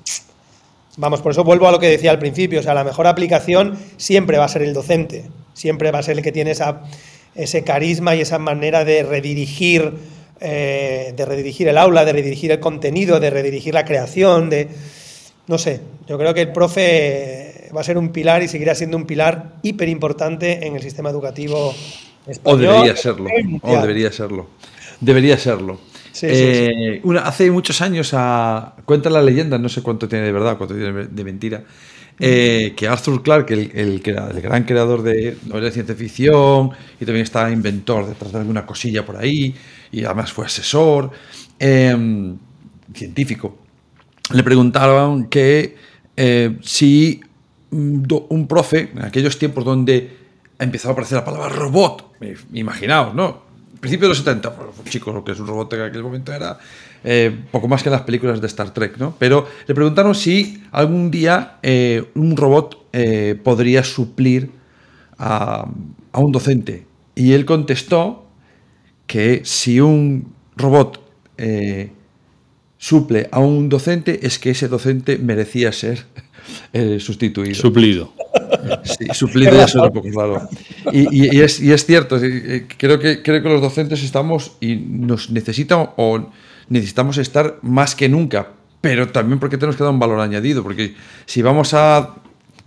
[0.98, 3.78] vamos, por eso vuelvo a lo que decía al principio, o sea, la mejor aplicación
[3.98, 6.84] siempre va a ser el docente, siempre va a ser el que tiene esa,
[7.36, 9.94] ese carisma y esa manera de redirigir
[10.40, 14.68] eh, de redirigir el aula, de redirigir el contenido, de redirigir la creación, de...
[15.48, 18.98] No sé, yo creo que el profe va a ser un pilar y seguirá siendo
[18.98, 21.74] un pilar hiper importante en el sistema educativo
[22.26, 22.60] español.
[22.60, 23.30] O debería serlo,
[23.62, 24.48] o debería serlo.
[25.00, 25.80] Debería serlo.
[26.22, 30.76] Eh, hace muchos años, a, cuenta la leyenda, no sé cuánto tiene de verdad, cuánto
[30.76, 31.64] tiene de mentira,
[32.20, 37.06] eh, que Arthur Clarke, el, el, el, gran creador de novelas de ciencia ficción y
[37.06, 39.54] también está inventor detrás de alguna cosilla por ahí,
[39.96, 41.10] y además fue asesor
[41.58, 42.38] em,
[42.94, 43.58] científico,
[44.34, 45.78] le preguntaron que
[46.18, 47.22] eh, si
[47.72, 50.18] un profe, en aquellos tiempos donde
[50.60, 52.14] empezaba a aparecer la palabra robot,
[52.54, 53.44] imaginaos, ¿no?
[53.80, 56.58] Principio de los 70, pues, chicos, lo que es un robot en aquel momento era
[57.04, 59.16] eh, poco más que las películas de Star Trek, ¿no?
[59.18, 62.84] Pero le preguntaron si algún día eh, un robot
[63.44, 64.52] podría suplir
[65.18, 65.68] a,
[66.12, 66.86] a un docente.
[67.14, 68.25] Y él contestó
[69.08, 71.00] que si un robot
[71.38, 71.92] eh,
[72.78, 76.06] suple a un docente es que ese docente merecía ser
[76.74, 77.56] eh, sustituido.
[77.56, 78.14] Suplido.
[78.84, 80.50] Sí, suplido ya suena un poco claro.
[80.92, 86.30] Y, es, cierto, eh, creo que, creo que los docentes estamos y nos necesitan o
[86.70, 88.50] necesitamos estar más que nunca,
[88.82, 92.16] pero también porque tenemos que dar un valor añadido, porque si vamos a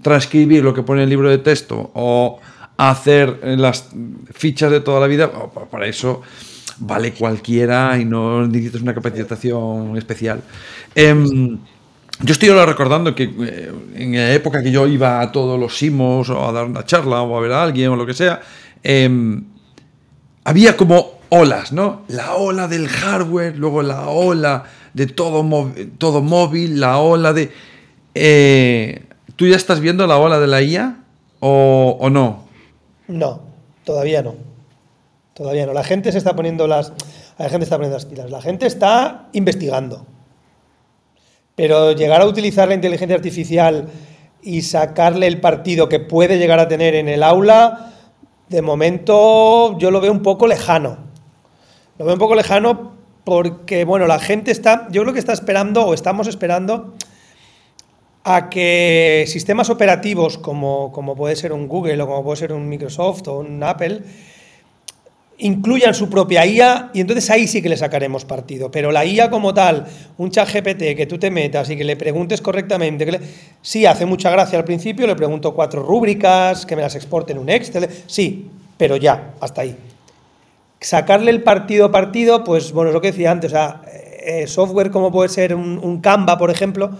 [0.02, 2.38] transcribir lo que pone el libro de texto o
[2.78, 3.90] hacer las
[4.32, 5.30] fichas de toda la vida,
[5.70, 6.22] para eso
[6.78, 10.42] vale cualquiera y no necesitas una capacitación especial.
[10.94, 11.58] Em,
[12.20, 15.76] yo estoy ahora recordando que eh, en la época que yo iba a todos los
[15.76, 18.40] simos o a dar una charla o a ver a alguien o lo que sea,
[18.84, 19.44] em,
[20.44, 22.02] había como olas, ¿no?
[22.06, 24.64] La ola del hardware, luego la ola
[24.94, 27.52] de todo, todo móvil, la ola de...
[28.14, 29.02] Eh,
[29.34, 30.96] ¿Tú ya estás viendo la ola de la IA
[31.40, 32.47] o no?
[33.08, 33.40] No,
[33.84, 34.36] todavía no.
[35.34, 35.72] Todavía no.
[35.72, 36.92] La gente se está poniendo las.
[37.38, 38.30] La gente está poniendo las pilas.
[38.30, 40.06] La gente está investigando.
[41.54, 43.88] Pero llegar a utilizar la inteligencia artificial
[44.42, 47.94] y sacarle el partido que puede llegar a tener en el aula,
[48.48, 50.98] de momento yo lo veo un poco lejano.
[51.98, 52.92] Lo veo un poco lejano
[53.24, 56.94] porque, bueno, la gente está, yo creo que está esperando o estamos esperando
[58.30, 62.68] a que sistemas operativos como, como puede ser un Google o como puede ser un
[62.68, 64.02] Microsoft o un Apple
[65.38, 68.70] incluyan su propia IA y entonces ahí sí que le sacaremos partido.
[68.70, 69.86] Pero la IA como tal,
[70.18, 73.18] un chat GPT que tú te metas y que le preguntes correctamente,
[73.62, 77.38] sí, hace mucha gracia al principio, le pregunto cuatro rúbricas, que me las exporte en
[77.38, 79.74] un Excel, sí, pero ya, hasta ahí.
[80.80, 84.46] Sacarle el partido a partido, pues bueno, es lo que decía antes, o sea, eh,
[84.46, 86.90] software como puede ser un Canva, por ejemplo,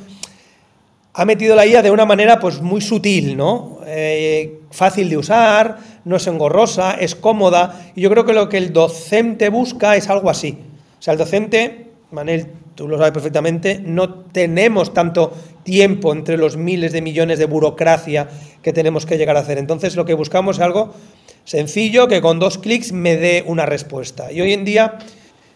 [1.19, 3.81] ha metido la IA de una manera pues muy sutil, ¿no?
[3.87, 8.57] Eh, fácil de usar, no es engorrosa, es cómoda, y yo creo que lo que
[8.57, 10.57] el docente busca es algo así.
[10.97, 15.33] O sea, el docente, Manel, tú lo sabes perfectamente, no tenemos tanto
[15.65, 18.29] tiempo entre los miles de millones de burocracia
[18.63, 19.59] que tenemos que llegar a hacer.
[19.59, 20.95] Entonces, lo que buscamos es algo
[21.43, 24.31] sencillo que con dos clics me dé una respuesta.
[24.31, 24.99] Y hoy en día,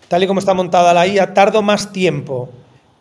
[0.08, 2.50] tal y como está montada la IA, tardo más tiempo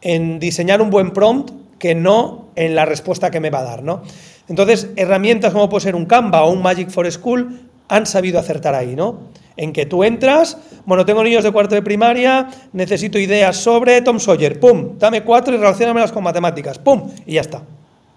[0.04, 3.82] en diseñar un buen prompt que no en la respuesta que me va a dar,
[3.82, 4.04] ¿no?
[4.48, 8.76] Entonces, herramientas como puede ser un Canva o un Magic for School han sabido acertar
[8.76, 9.32] ahí, ¿no?
[9.58, 14.20] En que tú entras, bueno, tengo niños de cuarto de primaria, necesito ideas sobre Tom
[14.20, 17.63] Sawyer, pum, dame cuatro y relacionamelas con matemáticas, pum, y ya está.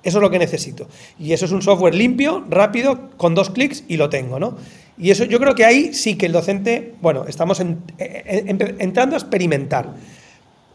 [0.02, 0.86] Eso es lo que necesito.
[1.18, 4.58] Y eso es un software limpio, rápido, con dos clics y lo tengo, ¿no?
[4.98, 7.60] Y eso yo creo que ahí sí que el docente, bueno, estamos
[7.98, 9.88] entrando a experimentar.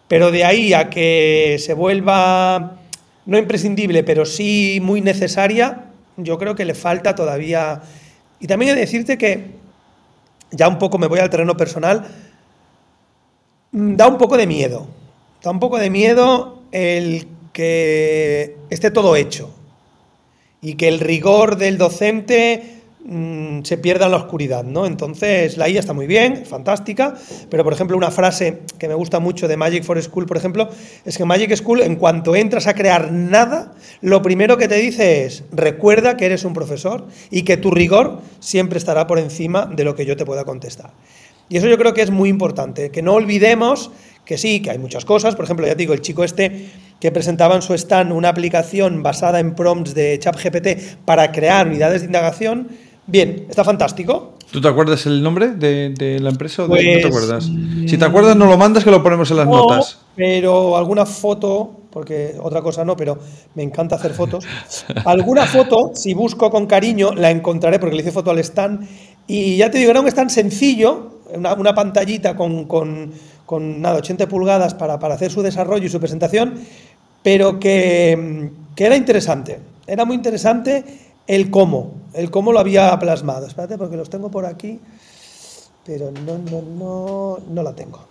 [0.08, 2.79] Pero de ahí a que se vuelva
[3.30, 7.82] no imprescindible, pero sí muy necesaria, yo creo que le falta todavía.
[8.40, 9.52] Y también he de decirte que,
[10.52, 12.08] ya un poco me voy al terreno personal,
[13.72, 14.88] mm, da un poco de miedo.
[15.44, 19.54] Da un poco de miedo el que esté todo hecho
[20.62, 24.86] y que el rigor del docente Mm, se pierda en la oscuridad, ¿no?
[24.86, 27.16] Entonces, la IA está muy bien, fantástica,
[27.50, 30.70] pero por ejemplo, una frase que me gusta mucho de Magic for School, por ejemplo,
[31.06, 35.24] es que Magic School, en cuanto entras a crear nada, lo primero que te dice
[35.24, 39.86] es, recuerda que eres un profesor y que tu rigor siempre estará por encima de
[39.86, 40.92] lo que yo te pueda contestar.
[41.48, 43.92] Y eso yo creo que es muy importante, que no olvidemos
[44.26, 46.68] que sí, que hay muchas cosas, por ejemplo, ya te digo, el chico este
[47.00, 52.02] que presentaba en su stand una aplicación basada en prompts de ChatGPT para crear unidades
[52.02, 52.68] de indagación,
[53.10, 54.34] Bien, está fantástico.
[54.52, 57.50] ¿Tú te acuerdas el nombre de, la empresa o no te pues, acuerdas?
[57.88, 60.00] Si te acuerdas, no lo mandas que lo ponemos en las notas.
[60.16, 63.20] Pero alguna foto, porque otra cosa no, pero
[63.56, 64.46] me encanta hacer fotos.
[65.06, 68.88] alguna foto, si busco con cariño, la encontraré porque le hice foto al stand.
[69.28, 74.74] Y ya te digo, era un stand sencillo, una, pantallita con, con, nada, 80 pulgadas
[74.74, 76.56] para, para, hacer su desarrollo y su presentación,
[77.22, 79.60] pero que, que era interesante.
[79.86, 83.46] Era muy interesante el cómo, el cómo lo había plasmado.
[83.46, 84.80] Espérate, porque los tengo por aquí,
[85.86, 88.04] pero no, no, no, no la tengo.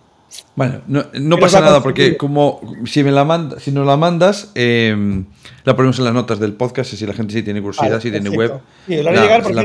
[0.55, 5.25] Bueno, no, pasa nada porque como si me la manda, si nos la mandas, em,
[5.65, 8.09] la ponemos en las notas del podcast y si la gente sí tiene curiosidad, si
[8.09, 8.59] tiene web.
[8.87, 9.59] Sí, lo llegar porque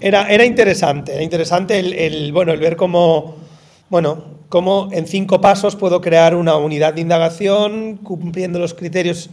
[0.00, 3.36] era, era, interesante, era interesante el, bueno, el ver cómo,
[3.88, 9.30] bueno, cómo en cinco pasos puedo crear una unidad de indagación cumpliendo los criterios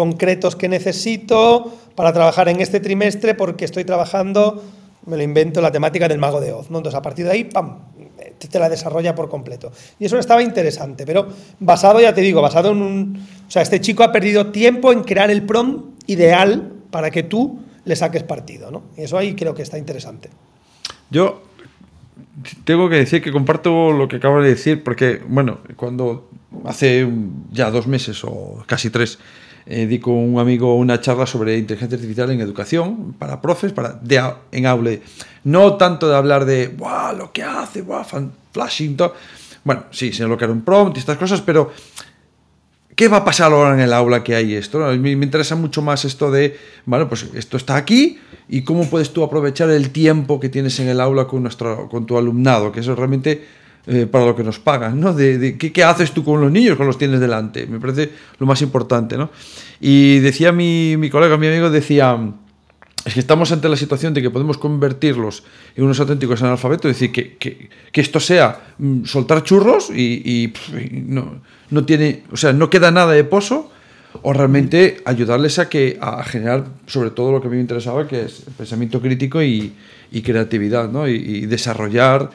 [0.00, 4.64] concretos que necesito para trabajar en este trimestre porque estoy trabajando,
[5.04, 6.70] me lo invento, la temática del mago de Oz.
[6.70, 6.78] ¿no?
[6.78, 7.80] Entonces, a partir de ahí, ¡pam!,
[8.38, 9.70] te la desarrolla por completo.
[9.98, 13.26] Y eso estaba interesante, pero basado, ya te digo, basado en un...
[13.46, 17.60] O sea, este chico ha perdido tiempo en crear el prom ideal para que tú
[17.84, 18.84] le saques partido, ¿no?
[18.96, 20.30] Y eso ahí creo que está interesante.
[21.10, 21.42] Yo
[22.64, 26.30] tengo que decir que comparto lo que acabo de decir, porque, bueno, cuando
[26.64, 27.06] hace
[27.52, 29.18] ya dos meses o casi tres
[29.66, 34.22] eh, con un amigo una charla sobre inteligencia artificial en educación para profes, para de,
[34.52, 34.92] en aula.
[35.44, 37.84] No tanto de hablar de ¡Wow, lo que hace,
[38.52, 39.14] flashing, todo.
[39.64, 41.70] Bueno, sí, sino lo que era un prompt y estas cosas, pero
[42.96, 44.78] ¿qué va a pasar ahora en el aula que hay esto?
[44.78, 48.18] Me, me, interesa mucho más esto de, bueno, pues esto está aquí
[48.48, 52.06] y cómo puedes tú aprovechar el tiempo que tienes en el aula con, nuestro, con
[52.06, 55.14] tu alumnado, que eso realmente eh, para lo que nos pagan, ¿no?
[55.14, 57.66] De, ¿qué, haces tú con los niños cuando los tienes delante?
[57.66, 59.30] Me parece lo más importante, ¿no?
[59.80, 62.18] Y decía mi, mi colega, mi amigo, decía,
[63.06, 67.00] es que estamos ante la situación de que podemos convertirlos en unos auténticos analfabetos, es
[67.00, 70.52] decir, que, que, que esto sea mm, soltar churros y,
[71.06, 71.40] no,
[71.70, 73.72] no, tiene, o sea, no queda nada de pozo,
[74.20, 78.06] o realmente ayudarles a, que, a generar sobre todo lo que a mí me interesaba,
[78.06, 79.72] que es pensamiento crítico y,
[80.12, 81.08] y creatividad, ¿no?
[81.08, 82.28] y desarrollar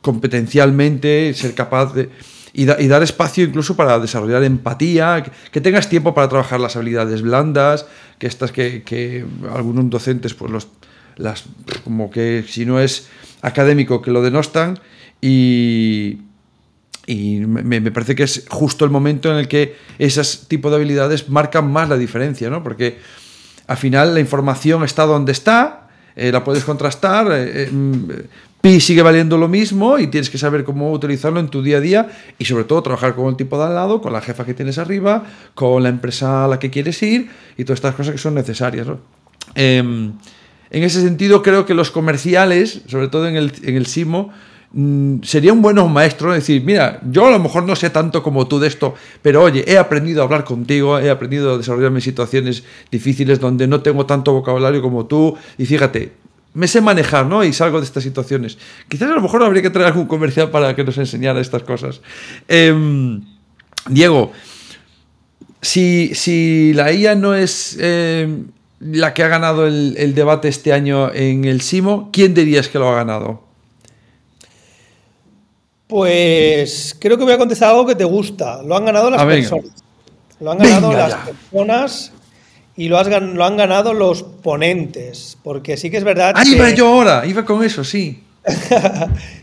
[0.00, 2.10] competencialmente, ser capaz de...
[2.52, 7.86] Y, dar espacio incluso para desarrollar empatía, que, tengas tiempo para trabajar las habilidades blandas,
[8.18, 10.66] que estas que, algunos docentes, pues los,
[11.16, 11.44] las,
[11.84, 13.08] como que si no es
[13.40, 14.80] académico, que lo denostan,
[15.20, 16.18] y,
[17.06, 21.28] y me, parece que es justo el momento en el que esas tipo de habilidades
[21.28, 22.62] marcan más la diferencia, ¿no?
[22.62, 22.98] Porque
[23.66, 28.26] al final la información está donde está, eh, la puedes contrastar, eh, eh,
[28.60, 31.80] Pi sigue valiendo lo mismo y tienes que saber cómo utilizarlo en tu día a
[31.80, 34.52] día y sobre todo trabajar con el tipo de al lado, con la jefa que
[34.52, 38.18] tienes arriba, con la empresa a la que quieres ir y todas estas cosas que
[38.18, 38.86] son necesarias.
[39.54, 40.12] Em,
[40.70, 44.30] en ese sentido, creo que los comerciales, sobre todo en el, en el SIMO,
[44.72, 48.46] mm, sería un buen maestro decir, mira, yo a lo mejor no sé tanto como
[48.46, 52.62] tú de esto, pero oye, he aprendido a hablar contigo, he aprendido a desarrollarme situaciones
[52.90, 56.12] difíciles donde no tengo tanto vocabulario como tú y fíjate,
[56.52, 57.44] me sé manejar, ¿no?
[57.44, 58.58] Y salgo de estas situaciones.
[58.88, 62.00] Quizás a lo mejor habría que traer algún comercial para que nos enseñara estas cosas.
[62.48, 63.22] Em,
[63.88, 64.32] Diego,
[65.62, 68.48] si, si, la IA no es em,
[68.80, 72.88] la que ha ganado el, debate este año en el SIMO, ¿quién dirías que lo
[72.88, 73.44] ha ganado?
[75.86, 78.62] Pues creo que voy a contestar algo que te gusta.
[78.62, 79.72] Lo han ganado las ah, personas.
[80.40, 82.12] Lo han ganado las personas
[82.80, 86.32] y lo, has, lo han ganado los ponentes, porque sí que es verdad.
[86.34, 88.24] Ahí iba yo ahora, iba con eso, sí.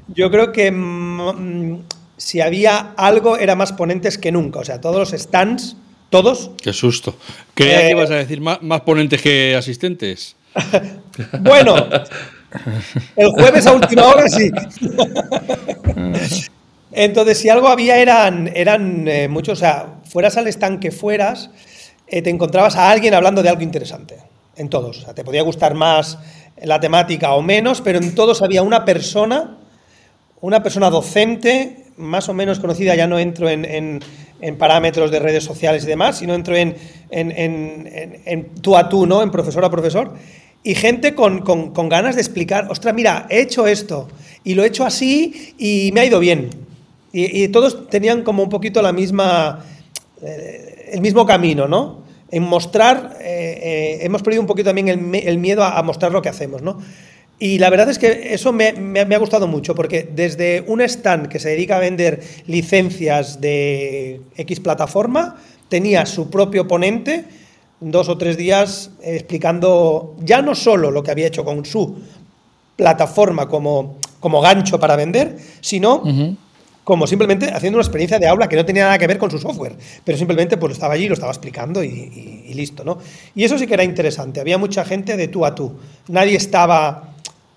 [0.08, 1.84] yo creo que mm,
[2.18, 5.78] si había algo era más ponentes que nunca, o sea, todos los stands,
[6.10, 6.50] todos.
[6.60, 7.16] Qué susto.
[7.54, 8.42] ¿Qué eh, ibas a decir?
[8.42, 10.36] ¿Más, ¿Más ponentes que asistentes?
[11.42, 11.76] bueno,
[13.16, 14.50] el jueves a última hora sí.
[16.92, 21.52] Entonces, si algo había eran, eran eh, muchos, o sea, fueras al stand que fueras,
[22.08, 24.18] eh, te encontrabas a alguien hablando de algo interesante.
[24.56, 25.08] En todos.
[25.08, 26.18] O te podía gustar más
[26.64, 29.58] la temática o menos, pero en todos había una persona,
[30.42, 34.00] una persona docente, más o menos conocida, ya no entro en,
[34.58, 36.76] parámetros de redes sociales y demás, sino entro en,
[37.10, 39.22] en, tú a tú, ¿no?
[39.22, 40.14] En profesor a profesor.
[40.64, 41.44] Y gente con,
[41.90, 44.08] ganas de explicar, ostras, mira, he hecho esto
[44.44, 46.50] y lo he hecho así y me ha ido bien.
[47.14, 49.66] Y, todos tenían como un poquito la misma,
[50.22, 52.04] eh, el mismo camino, ¿no?
[52.30, 56.30] En mostrar, eh, eh, hemos perdido un poquito también el, miedo a, mostrar lo que
[56.30, 56.80] hacemos, ¿no?
[57.40, 58.70] Y la verdad es que eso me,
[59.00, 64.60] ha gustado mucho, porque desde un stand que se dedica a vender licencias de X
[64.60, 65.38] plataforma,
[65.70, 67.26] tenía su propio ponente
[67.80, 72.00] dos o tres días explicando ya no solo lo que había hecho con su
[72.76, 76.04] plataforma como, como gancho para vender, sino
[76.88, 79.38] como simplemente haciendo una experiencia de aula que no tenía nada que ver con su
[79.38, 82.98] software, pero simplemente pues estaba allí, lo estaba explicando y, listo, ¿no?
[83.36, 85.76] Y eso sí que era interesante, había mucha gente de tú a tú,
[86.08, 87.14] nadie estaba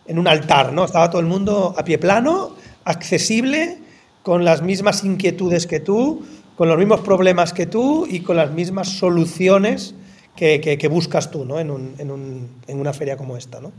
[0.09, 0.85] en un altar, ¿no?
[0.85, 3.79] Estaba todo el mundo a pie plano, accesible,
[4.25, 8.51] con las mismas inquietudes que tú, con los mismos problemas que tú y con las
[8.51, 9.95] mismas soluciones
[10.35, 11.61] que, buscas tú, ¿no?
[11.61, 13.71] En, en una feria como esta, ¿no?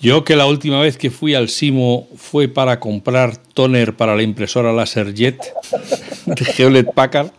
[0.00, 4.22] Yo que la última vez que fui al Simo fue para comprar toner para la
[4.22, 5.38] impresora LaserJet
[6.26, 7.30] de Hewlett Packard.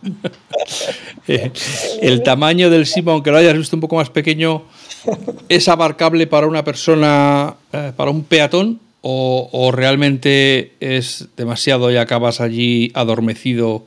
[1.28, 1.52] Eh,
[2.00, 4.64] el tamaño del Simo, aunque lo hayas visto un poco más pequeño,
[5.48, 8.80] ¿es abarcable para una persona, eh, para un peatón?
[9.08, 13.84] O, realmente es demasiado y acabas allí adormecido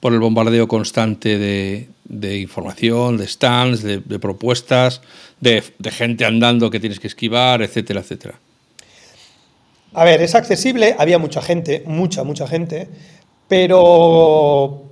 [0.00, 5.00] por el bombardeo constante de, información, de stands, de propuestas?
[5.40, 8.38] de, gente andando que tienes que esquivar, etcétera, etcétera.
[9.94, 12.88] A ver, es accesible, había mucha gente, mucha, mucha gente,
[13.48, 14.82] pero,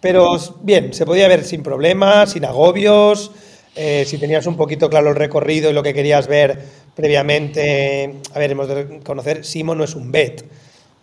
[0.00, 3.30] pero bien, se podía ver sin problemas, sin agobios,
[3.76, 6.58] eh, si tenías un poquito claro el recorrido y lo que querías ver
[6.94, 8.16] previamente.
[8.34, 10.44] A ver, hemos de conocer, Simo no es un bet.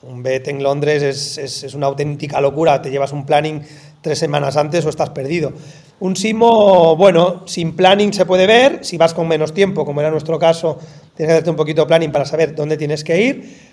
[0.02, 3.62] Un bet en Londres es, es una auténtica locura, te llevas un planning
[4.02, 5.54] tres semanas antes o estás perdido.
[6.00, 10.12] Un simo, bueno, sin planning se puede ver, si vas con menos tiempo, como era
[10.12, 10.78] nuestro caso,
[11.16, 13.70] tienes que hacerte un poquito de planning para saber dónde tienes que ir.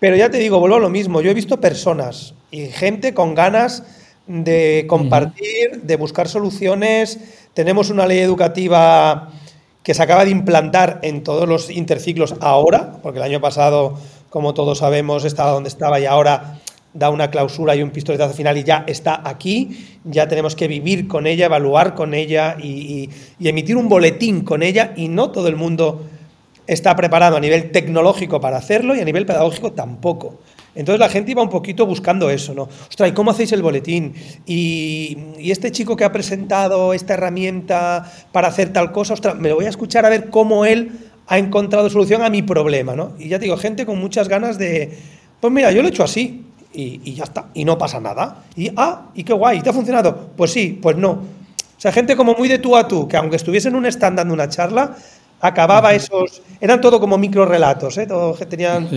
[0.00, 3.34] Pero ya te digo, vuelvo a lo mismo, yo he visto personas y gente con
[3.34, 3.84] ganas
[4.26, 7.18] de compartir, de buscar soluciones.
[7.54, 9.30] Tenemos una ley educativa
[9.82, 13.94] que se acaba de implantar en todos los interciclos ahora, porque el año pasado,
[14.28, 16.60] como todos sabemos, estaba donde estaba y ahora
[16.92, 21.06] da una clausura y un pistoletazo final y ya está aquí, ya tenemos que vivir
[21.06, 23.08] con ella, evaluar con ella y,
[23.40, 26.04] emitir un boletín con ella y no todo el mundo
[26.66, 30.38] está preparado a nivel tecnológico para hacerlo y a nivel pedagógico tampoco.
[30.74, 32.68] Entonces la gente iba un poquito buscando eso, ¿no?
[32.88, 34.14] Ostras, ¿y cómo hacéis el boletín?
[34.46, 39.66] Y, este chico que ha presentado esta herramienta para hacer tal cosa, me lo voy
[39.66, 40.92] a escuchar a ver cómo él
[41.26, 43.14] ha encontrado solución a mi problema, ¿no?
[43.18, 44.96] Y ya te digo, gente con muchas ganas de,
[45.40, 48.44] pues mira, yo lo he hecho así, y, ya está, y no pasa nada.
[48.56, 50.30] Y, ah, y qué guay, ¿te ha funcionado?
[50.36, 51.10] Pues sí, pues no.
[51.10, 54.18] O sea, gente como muy de tú a tú, que aunque estuviese en un stand
[54.18, 54.96] dando una charla,
[55.40, 56.42] acababa esos.
[56.60, 58.06] Eran todo como micro relatos, ¿eh?
[58.06, 58.88] Todo, tenían.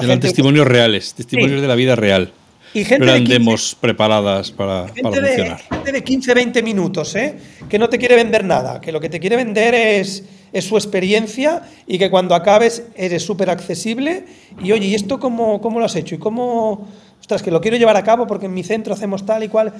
[0.00, 2.32] eran testimonios reales, testimonios de la vida real.
[2.74, 5.60] Y gente eran demos preparadas para, para funcionar.
[5.60, 7.36] gente de 15, 20 minutos, ¿eh?
[7.68, 10.24] Que no te quiere vender nada, que lo que te quiere vender es,
[10.54, 14.24] es su experiencia y que cuando acabes eres súper accesible
[14.64, 16.14] y oye, ¿y esto cómo, cómo lo has hecho?
[16.14, 16.88] ¿Y cómo,
[17.22, 19.72] ostras, que lo quiero llevar a cabo porque en mi centro hacemos tal y cual?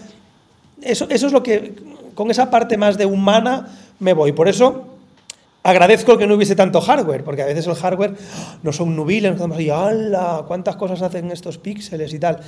[0.81, 1.75] Eso, eso es lo que,
[2.15, 3.69] con esa parte más de humana
[3.99, 4.33] me voy.
[4.33, 4.85] Por eso
[5.65, 8.15] agradezco que no hubiese tanto hardware, porque a veces el hardware
[8.63, 10.45] no son nubiles, nos quedamos ¡hala!
[10.47, 12.41] ¿Cuántas cosas hacen estos píxeles y tal?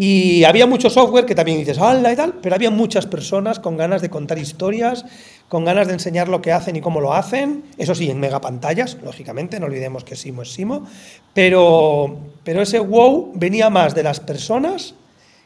[0.00, 2.12] Y había mucho software que también dices, ¡hala!
[2.12, 5.04] y tal, pero había muchas personas con ganas de contar historias,
[5.48, 8.96] con ganas de enseñar lo que hacen y cómo lo hacen, eso sí, en megapantallas,
[9.02, 10.86] lógicamente, no olvidemos que Simo es Simo,
[11.34, 14.94] pero, pero ese wow venía más de las personas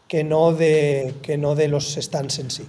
[0.07, 2.65] que no de, que no de los stands en sí.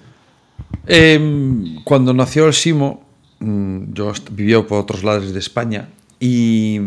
[0.88, 3.02] Em, cuando nació el Simo,
[3.40, 6.80] mm, yo vivió por otros lados de España y,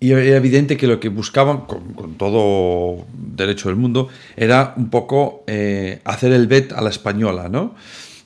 [0.00, 6.00] era evidente que lo que buscaban, con, todo derecho del mundo, era un poco eh,
[6.04, 7.74] hacer el BET a la española, ¿no?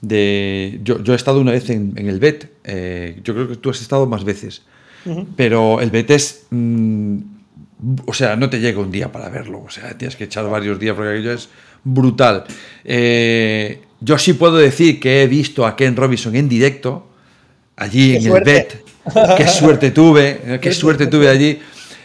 [0.01, 3.81] De, yo, he estado una vez en, el BET, eh, yo creo que tú has
[3.81, 4.63] estado más veces,
[5.37, 6.47] pero el BET es...
[6.51, 7.19] Mm,
[8.07, 10.79] o sea, no te llega un día para verlo, o sea, tienes que echar varios
[10.79, 11.49] días porque aquello es
[11.83, 12.45] brutal.
[12.85, 17.09] Eh, yo sí puedo decir que he visto a Ken Robinson en directo,
[17.77, 18.84] allí en el BET.
[19.37, 21.59] Qué suerte tuve, eh, qué, suerte, tuve allí.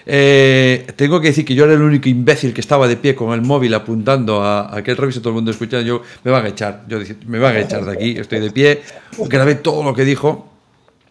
[0.05, 3.33] Eh, tengo que decir que yo era el único imbécil que estaba de pie con
[3.33, 5.85] el móvil apuntando a, a Ken Robinson, todo el mundo escuchando.
[5.85, 8.51] Yo me van a echar, yo dije, me van a echar de aquí, estoy de
[8.51, 8.81] pie.
[9.17, 10.49] Grabé todo lo que dijo,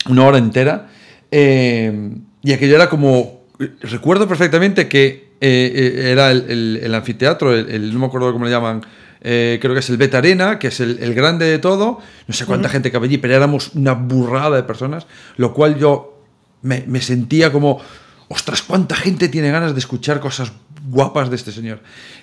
[0.09, 0.89] una hora entera.
[1.31, 2.11] Eh,
[2.43, 3.39] y aquello era como.
[3.81, 8.83] Recuerdo perfectamente que era el, anfiteatro, el, no me acuerdo cómo le llaman
[9.21, 12.47] eh, creo que es el Beta Arena, que es el, grande de todo, no sé
[12.47, 15.07] cuánta gente cabía allí, pero éramos una burrada de personas,
[15.37, 16.23] lo cual yo
[16.63, 17.81] me, sentía como,
[18.29, 20.53] ostras, cuánta gente tiene ganas de escuchar cosas
[20.89, 21.81] guapas de este señor.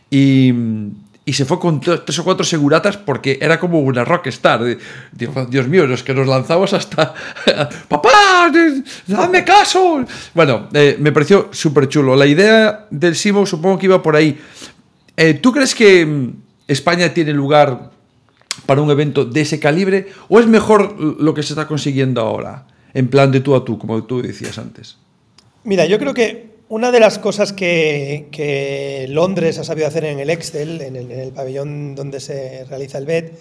[0.10, 0.54] Y,
[1.28, 4.62] se fue con tres o cuatro seguratas porque era como una rockstar.
[5.12, 7.16] Dios, Dios mío, los que nos lanzamos hasta.
[7.90, 8.52] ¡Papá!
[9.08, 10.06] ¡Dame caso!
[10.36, 12.16] Bueno, eh, me pareció súper chulo.
[12.16, 14.40] La idea del Simo supongo que iba por ahí.
[15.18, 16.36] Eh, ¿Tú crees que
[16.68, 17.92] España tiene lugar
[18.66, 22.66] para un evento de ese calibre o es mejor lo que se está consiguiendo ahora,
[22.94, 24.98] en plan de tú a tú, como tú decías antes?
[25.64, 30.30] Mira, yo creo que una de las cosas que, Londres ha sabido hacer en el
[30.30, 33.32] Excel, en el, pabellón donde se realiza el BED,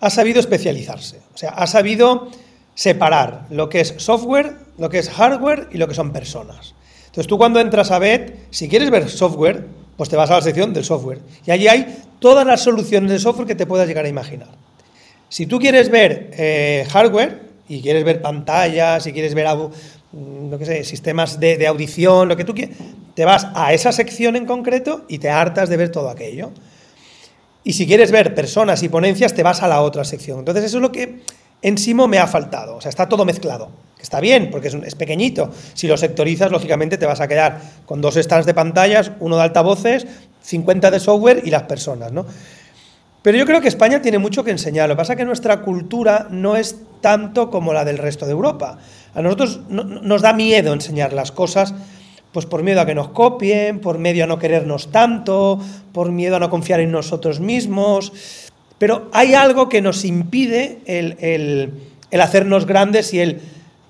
[0.00, 1.18] ha sabido especializarse.
[1.34, 2.30] O sea, ha sabido
[2.74, 6.74] separar lo que es software, lo que es hardware y lo que son personas.
[7.06, 9.66] Entonces tú cuando entras a BED, si quieres ver software,
[10.00, 11.18] pues te vas a la sección del software.
[11.44, 14.48] Y allí hay todas las soluciones de software que te puedas llegar a imaginar.
[15.28, 19.46] Si tú quieres ver eh, hardware y quieres ver pantallas, y quieres ver
[20.64, 22.78] sé, sistemas de, audición, lo que tú quieras,
[23.12, 26.50] te vas a esa sección en concreto y te hartas de ver todo aquello.
[27.62, 30.38] Y si quieres ver personas y ponencias, te vas a la otra sección.
[30.38, 31.20] Entonces, eso es lo que
[31.60, 32.76] en Simo me ha faltado.
[32.76, 33.68] O sea, está todo mezclado.
[34.02, 35.50] Está bien, porque es, pequeñito.
[35.74, 39.42] Si lo sectorizas, lógicamente te vas a quedar con dos stands de pantallas, uno de
[39.42, 40.06] altavoces,
[40.42, 42.24] 50 de software y las personas, ¿no?
[43.22, 44.88] Pero yo creo que España tiene mucho que enseñar.
[44.88, 48.32] Lo que pasa es que nuestra cultura no es tanto como la del resto de
[48.32, 48.78] Europa.
[49.14, 51.74] A nosotros nos da miedo enseñar las cosas,
[52.32, 55.60] pues por miedo a que nos copien, por miedo a no querernos tanto,
[55.92, 58.12] por miedo a no confiar en nosotros mismos.
[58.78, 61.72] Pero hay algo que nos impide el
[62.18, 63.42] hacernos grandes y el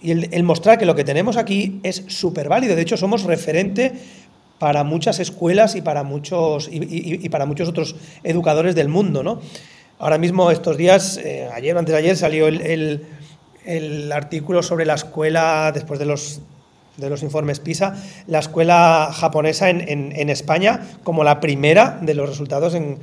[0.03, 2.74] y el, mostrar que lo que tenemos aquí es súper válido.
[2.76, 3.92] De hecho, somos referente
[4.59, 9.22] para muchas escuelas y para muchos, y, para muchos otros educadores del mundo.
[9.22, 9.40] ¿no?
[9.98, 13.07] Ahora mismo, estos días, eh, ayer antes de ayer, salió el,
[13.64, 16.40] el artículo sobre la escuela, después de los
[17.01, 17.94] de los informes PISA,
[18.26, 22.98] la escuela japonesa en, España como la primera de los resultados en,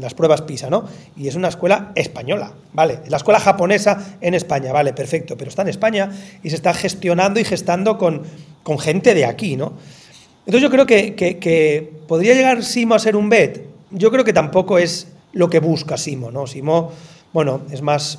[0.00, 0.84] las pruebas PISA, ¿no?
[1.16, 3.00] Y es una escuela española, ¿vale?
[3.08, 6.10] La escuela japonesa en España, vale, perfecto, pero está en España
[6.42, 8.22] y se está gestionando y gestando con,
[8.62, 9.74] con gente de aquí, ¿no?
[10.46, 13.66] Entonces yo creo que, que, podría llegar Simo a ser un BET.
[13.90, 16.46] Yo creo que tampoco es lo que busca Simo, ¿no?
[16.46, 16.90] Simo,
[17.32, 18.18] bueno, es más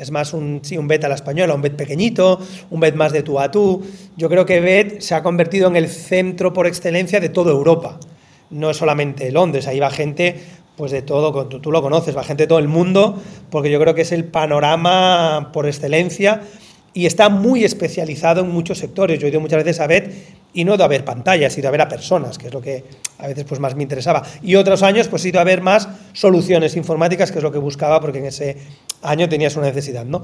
[0.00, 2.40] es más un, sí, un bet a la española, un bet pequeñito,
[2.70, 3.82] un bet más de tú a tú.
[4.16, 8.00] Yo creo que bet se ha convertido en el centro por excelencia de toda Europa.
[8.48, 10.40] No solamente Londres, ahí va gente
[10.76, 13.20] pues de todo, tú, tú lo conoces, va gente de todo el mundo,
[13.50, 16.40] porque yo creo que es el panorama por excelencia
[16.92, 19.18] y está muy especializado en muchos sectores.
[19.18, 20.12] Yo he ido muchas veces a BET
[20.52, 22.52] y no he ido a ver pantallas, he ido a ver a personas, que es
[22.54, 22.84] lo que
[23.18, 24.22] a veces pues más me interesaba.
[24.42, 27.58] Y otros años pues he ido a ver más soluciones informáticas, que es lo que
[27.58, 28.56] buscaba, porque en ese
[29.02, 30.22] año tenías una necesidad, ¿no?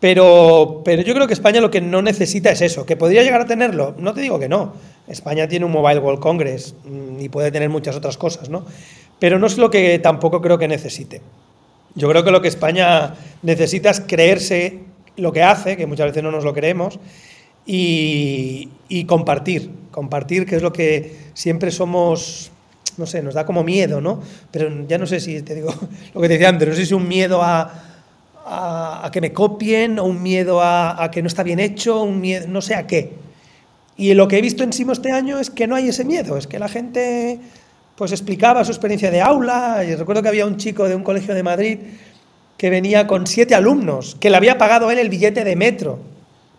[0.00, 3.40] Pero, pero yo creo que España lo que no necesita es eso, que podría llegar
[3.40, 3.94] a tenerlo.
[3.98, 4.74] No te digo que no.
[5.08, 8.66] España tiene un Mobile World Congress mm, y puede tener muchas otras cosas, ¿no?
[9.18, 11.22] Pero no es lo que tampoco creo que necesite.
[11.94, 14.80] Yo creo que lo que España necesita es creerse
[15.16, 16.98] lo que hace, que muchas veces no nos lo creemos,
[17.66, 22.50] y, compartir, compartir, que es lo que siempre somos
[22.96, 24.22] no sé, nos da como miedo, ¿no?
[24.52, 25.74] Pero ya no sé si, te digo,
[26.14, 27.72] lo que te decía antes, no sé si un miedo a,
[28.46, 32.20] a, que me copien, o un miedo a, a, que no está bien hecho, un
[32.20, 33.14] miedo, no sé a qué.
[33.96, 36.36] Y lo que he visto en Simo este año es que no hay ese miedo,
[36.36, 37.40] es que la gente
[37.96, 41.34] pues explicaba su experiencia de aula, y recuerdo que había un chico de un colegio
[41.34, 41.78] de Madrid
[42.64, 45.98] que venía con siete alumnos, que le había pagado él el billete de metro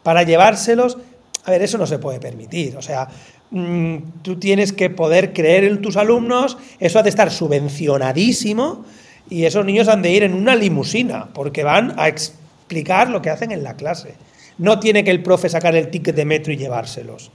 [0.04, 1.00] para llevárselos.
[1.46, 3.08] A ver, eso no se puede permitir, o sea,
[3.50, 8.86] mmm, tú tienes que poder creer en tus alumnos, eso ha de estar subvencionadísimo,
[9.32, 13.32] y esos niños han de ir en una limusina, porque van a explicar lo que
[13.32, 14.14] hacen en la clase.
[14.60, 17.32] No tiene que el profe sacar el ticket de metro y llevárselos.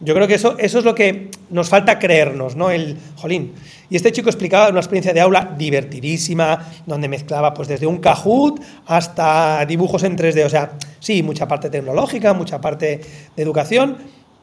[0.00, 2.70] Yo creo que eso, eso es lo que nos falta creernos, ¿no?
[2.70, 3.54] El jolín.
[3.88, 8.60] Y este chico explicaba una experiencia de aula divertidísima, donde mezclaba pues desde un Kahoot
[8.86, 10.44] hasta dibujos en 3D.
[10.44, 13.00] O sea, sí, mucha parte tecnológica, mucha parte
[13.36, 13.98] de educación,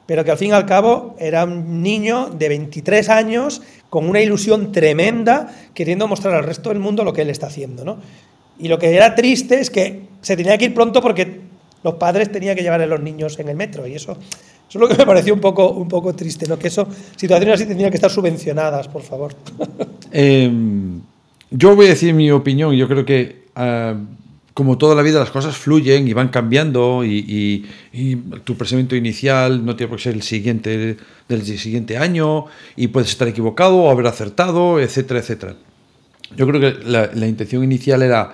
[0.06, 4.22] pero que al fin y al cabo era un niño de 23 años con una
[4.22, 7.97] ilusión tremenda, queriendo mostrar al resto del mundo lo que él está haciendo, ¿no?
[8.58, 11.41] Y lo que era triste es que se tenía que ir pronto porque
[11.84, 14.18] los padres tenían que llevar a los niños en el metro y eso,
[14.72, 16.57] eso es lo que me pareció un poco, un poco triste, ¿no?
[16.57, 19.36] que eso, situaciones así tendrían que estar subvencionadas, por favor.
[20.13, 20.51] Eh,
[21.51, 23.97] yo voy a decir mi opinión, yo creo que uh,
[24.53, 27.65] como toda la vida las cosas fluyen y van cambiando y,
[28.43, 30.97] tu pensamiento inicial no tiene por qué ser el siguiente
[31.30, 35.55] del siguiente año y puedes estar equivocado o haber acertado, etcétera, etcétera.
[36.36, 38.34] Yo creo que la intención inicial era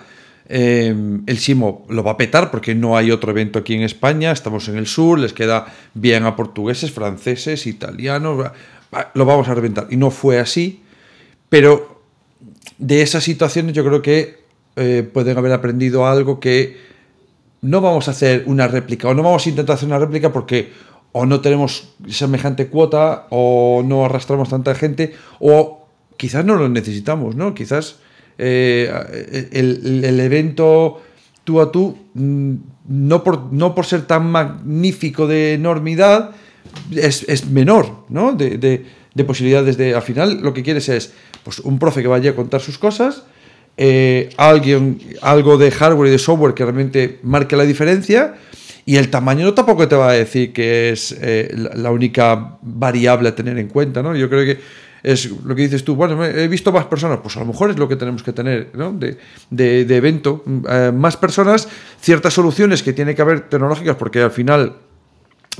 [0.49, 0.95] eh,
[1.25, 4.69] el Simo lo va a petar porque no hay otro evento aquí en España, estamos
[4.69, 8.51] en el sur, les queda bien a portugueses, franceses, italianos,
[9.13, 9.87] lo vamos a reventar.
[9.89, 10.81] Y no fue así,
[11.49, 12.01] pero
[12.77, 14.37] de esas situaciones yo creo que
[14.75, 16.77] eh, pueden haber aprendido algo que
[17.61, 20.71] no vamos a hacer una réplica o no vamos a intentar hacer una réplica porque
[21.11, 27.35] o no tenemos semejante cuota o no arrastramos tanta gente o quizás no lo necesitamos,
[27.35, 27.53] ¿no?
[27.53, 27.99] Quizás
[28.37, 31.01] eh, el, evento
[31.43, 32.53] tú a tú, mm,
[32.89, 36.31] no por, no por ser tan magnífico de enormidad,
[36.91, 38.33] es, es menor, ¿no?
[38.33, 39.95] De, de, de, posibilidades de.
[39.95, 41.13] Al final, lo que quieres es
[41.43, 43.23] pues, un profe que vaya a contar sus cosas,
[43.77, 48.35] eh, alguien, algo de hardware y de software que realmente marque la diferencia.
[48.85, 53.35] Y el tamaño tampoco te va a decir que es eh, la única variable a
[53.35, 54.15] tener en cuenta, ¿no?
[54.15, 54.61] Yo creo que
[55.03, 57.77] es lo que dices tú, bueno, he visto más personas, pues a lo mejor es
[57.77, 58.91] lo que tenemos que tener ¿no?
[58.91, 59.17] de,
[59.49, 61.67] de, evento, eh, más personas,
[62.01, 64.77] ciertas soluciones que tiene que haber tecnológicas, porque al final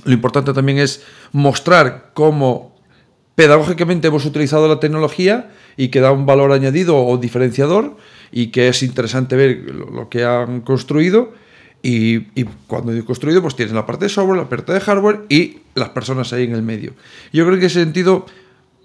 [0.04, 2.76] lo importante también es mostrar cómo
[3.36, 7.96] pedagógicamente hemos utilizado la tecnología y que da un valor añadido o diferenciador
[8.32, 11.34] y que es interesante ver lo que han construido.
[11.84, 15.60] Y, cuando he construido, pues tienes la parte de software, la parte de hardware y
[15.76, 16.94] las personas ahí en el medio.
[17.32, 18.26] Yo creo que ese sentido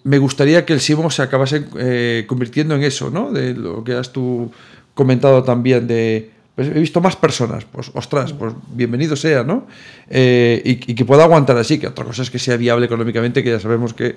[0.05, 3.31] me gustaría que el Simo se acabase eh, convirtiendo en eso, ¿no?
[3.31, 4.51] De lo que has tú
[4.95, 6.31] comentado también de...
[6.55, 9.67] Pues he visto más personas, pues ostras, pues bienvenido sea, ¿no?
[10.11, 13.43] Eh, y, y, que pueda aguantar así, que otra cosa es que sea viable económicamente,
[13.43, 14.17] que ya sabemos que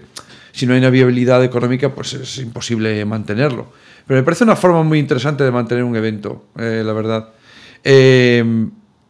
[0.52, 3.68] si no hay una viabilidad económica, pues es imposible mantenerlo.
[4.06, 7.30] Pero me parece una forma muy interesante de mantener un evento, eh, la verdad.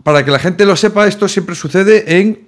[0.06, 2.46] Para que la gente lo sepa, esto siempre sucede en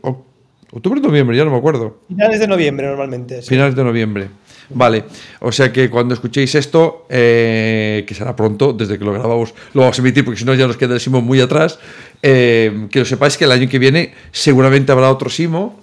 [0.77, 2.01] Octubre o noviembre, ya no me acuerdo.
[2.07, 3.41] Finales de noviembre normalmente.
[3.41, 3.49] Sí.
[3.49, 4.29] Finales de noviembre.
[4.69, 5.05] Vale,
[5.39, 9.81] o sea que cuando escuchéis esto, eh, que será pronto, desde que lo grabamos, lo
[9.81, 11.79] vamos a emitir porque si no ya nos queda el Simo muy atrás,
[12.21, 15.79] eh, que lo sepáis que el año que viene seguramente habrá otro Simo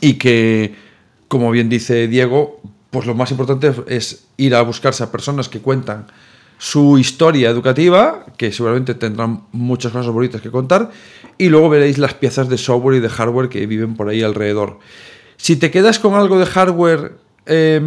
[0.00, 0.74] y que,
[1.28, 5.60] como bien dice Diego, pues lo más importante es ir a buscarse a personas que
[5.60, 6.06] cuentan
[6.60, 10.90] su historia educativa, que seguramente tendrán muchas cosas bonitas que contar,
[11.38, 14.78] y luego veréis las piezas de software y de hardware que viven por ahí alrededor.
[15.38, 17.14] Si te quedas con algo de hardware,
[17.46, 17.80] eh,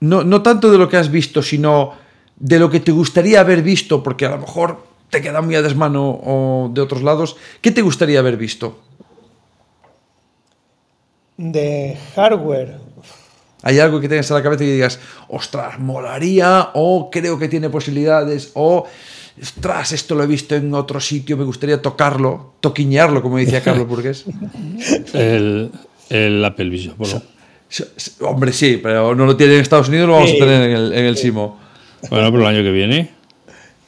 [0.00, 1.92] no, no tanto de lo que has visto, sino
[2.34, 5.62] de lo que te gustaría haber visto, porque a lo mejor te queda muy a
[5.62, 8.80] desmano o de otros lados, ¿qué te gustaría haber visto?
[11.36, 12.80] De hardware,
[13.64, 17.70] hay algo que tengas en la cabeza y digas, ostras, molaría, o creo que tiene
[17.70, 18.86] posibilidades, o
[19.40, 23.88] ostras, esto lo he visto en otro sitio, me gustaría tocarlo, toquiñarlo, como decía Carlos
[23.88, 24.26] Burgués.
[25.14, 25.72] el,
[26.10, 27.22] el, Apple Vision Pro.
[28.20, 30.76] Hombre, sí, pero no lo tiene en Estados Unidos, lo vamos sí, a tener en
[30.76, 31.22] el, en el sí.
[31.22, 31.58] Simo.
[32.10, 33.10] Bueno, pero el año que viene.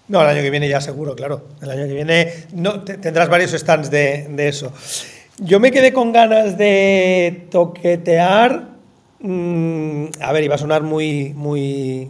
[0.09, 1.49] No, el año que viene ya seguro, claro.
[1.61, 4.73] El año que viene no, tendrás varios stands de, de eso.
[5.39, 8.76] Yo me quedé con ganas de toquetear
[9.21, 12.09] Mm, a ver, iba a sonar muy, muy,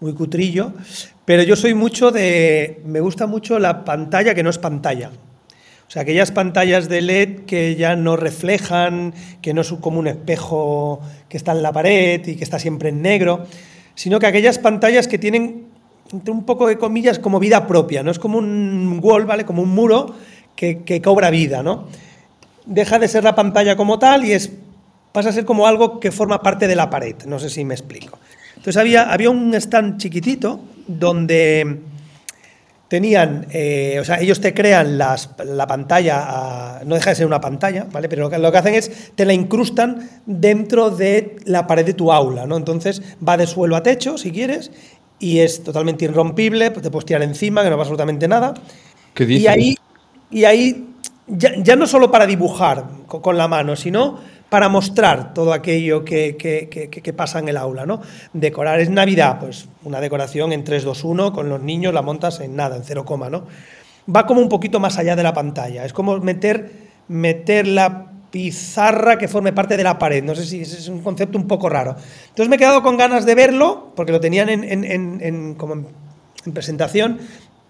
[0.00, 0.72] muy cutrillo,
[1.24, 5.10] pero yo soy mucho de, me gusta mucho la pantalla que no es pantalla.
[5.86, 9.12] O sea, aquellas pantallas de LED que ya no reflejan,
[9.42, 12.88] que no es como un espejo que está en la pared y que está siempre
[12.88, 13.44] en negro,
[13.94, 15.66] sino que aquellas pantallas que tienen
[16.12, 19.44] un poco de comillas como vida propia, no es como un wall, ¿vale?
[19.44, 20.14] Como un muro
[20.56, 21.88] que, que cobra vida, ¿no?
[22.64, 24.50] Deja de ser la pantalla como tal y es
[25.12, 27.16] pasa a ser como algo que forma parte de la pared.
[27.26, 28.18] No sé si me explico.
[28.56, 31.80] Entonces había, había un stand chiquitito donde
[32.92, 37.40] tenían, eh, o sea, ellos te crean las, la pantalla, no deja de ser una
[37.40, 38.06] pantalla, ¿vale?
[38.06, 41.94] Pero lo que, lo que, hacen es, te la incrustan dentro de la pared de
[41.94, 42.54] tu aula, ¿no?
[42.56, 44.70] Entonces va de suelo a techo, si quieres,
[45.18, 48.52] y es totalmente irrompible, te puedes tirar encima, que no pasa absolutamente nada.
[49.14, 49.44] ¿Qué dices?
[49.44, 49.76] Y ahí,
[50.30, 50.88] y ahí
[51.28, 54.18] ya, ya, no solo para dibujar con, con la mano, sino
[54.52, 57.86] para mostrar todo aquello que, que, que, pasa en el aula.
[57.86, 58.02] ¿no?
[58.34, 62.38] Decorar es Navidad, pues una decoración en 3, 2, 1, con los niños la montas
[62.40, 63.46] en nada, en 0, ¿no?
[64.14, 66.70] Va como un poquito más allá de la pantalla, es como meter,
[67.08, 71.38] meter la pizarra que forme parte de la pared, no sé si es un concepto
[71.38, 71.96] un poco raro.
[72.28, 75.72] Entonces me he quedado con ganas de verlo, porque lo tenían en, en, en, como
[75.72, 77.20] en presentación,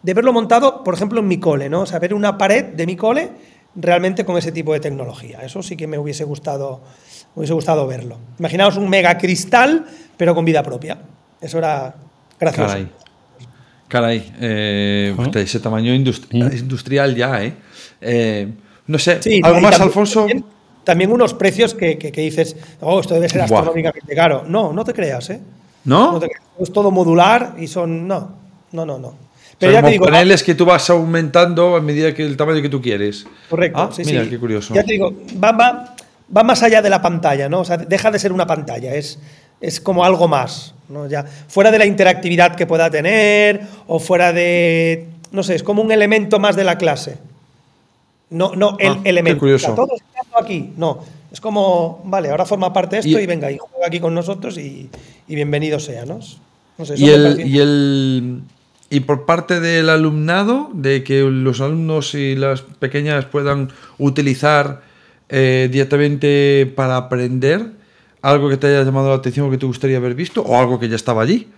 [0.02, 1.82] de verlo montado, por ejemplo, en mi cole, ¿no?
[1.82, 3.30] O sea, ver una pared de mi cole
[3.74, 5.40] realmente con ese tipo de tecnología.
[5.42, 6.80] Eso sí que me hubiese gustado,
[7.34, 8.18] me hubiese gustado verlo.
[8.38, 10.98] Imaginaos un mega cristal, pero con vida propia.
[11.40, 11.94] Eso era
[12.38, 12.68] gracioso.
[12.68, 12.88] Caray,
[13.88, 15.30] Caray eh, ¿Ah?
[15.38, 16.56] ese tamaño industri ¿Mm?
[16.56, 17.54] industrial ya, ¿eh?
[18.00, 18.48] eh
[18.86, 20.20] no sé, sí, ¿algo más, también, Alfonso?
[20.20, 20.44] También,
[20.84, 24.44] también, unos precios que, que, que, dices, oh, esto debe ser astronómicamente caro.
[24.46, 25.40] No, no te creas, ¿eh?
[25.84, 26.12] ¿No?
[26.12, 26.42] no te creas.
[26.58, 28.08] Es todo modular y son.
[28.08, 28.34] No,
[28.72, 29.14] no, no, no.
[29.62, 32.36] Pero o sea, ya te digo, paneles que tú vas aumentando a medida que el
[32.36, 33.24] tamaño que tú quieres.
[33.48, 33.78] Correcto.
[33.78, 34.30] Ah, sí, mira, sí.
[34.30, 34.74] qué curioso.
[34.74, 35.94] Ya te digo, va, va,
[36.36, 37.60] va, más allá de la pantalla, ¿no?
[37.60, 39.20] O sea, deja de ser una pantalla, es,
[39.60, 41.06] es como algo más, ¿no?
[41.06, 45.80] Ya, fuera de la interactividad que pueda tener o fuera de, no sé, es como
[45.80, 47.18] un elemento más de la clase.
[48.30, 49.36] No, no el ah, elemento.
[49.36, 49.72] Qué curioso.
[49.74, 50.00] O sea, todos
[50.40, 51.04] aquí, no.
[51.30, 54.12] Es como, vale, ahora forma parte de esto y, y venga, y juega aquí con
[54.12, 54.90] nosotros y,
[55.28, 56.18] y bienvenido sea, ¿no?
[56.78, 58.42] no sé, y, el, y el
[58.92, 64.82] y por parte del alumnado, de que los alumnos y las pequeñas puedan utilizar
[65.30, 67.70] eh, directamente para aprender
[68.20, 70.78] algo que te haya llamado la atención o que te gustaría haber visto o algo
[70.78, 71.48] que ya estaba allí.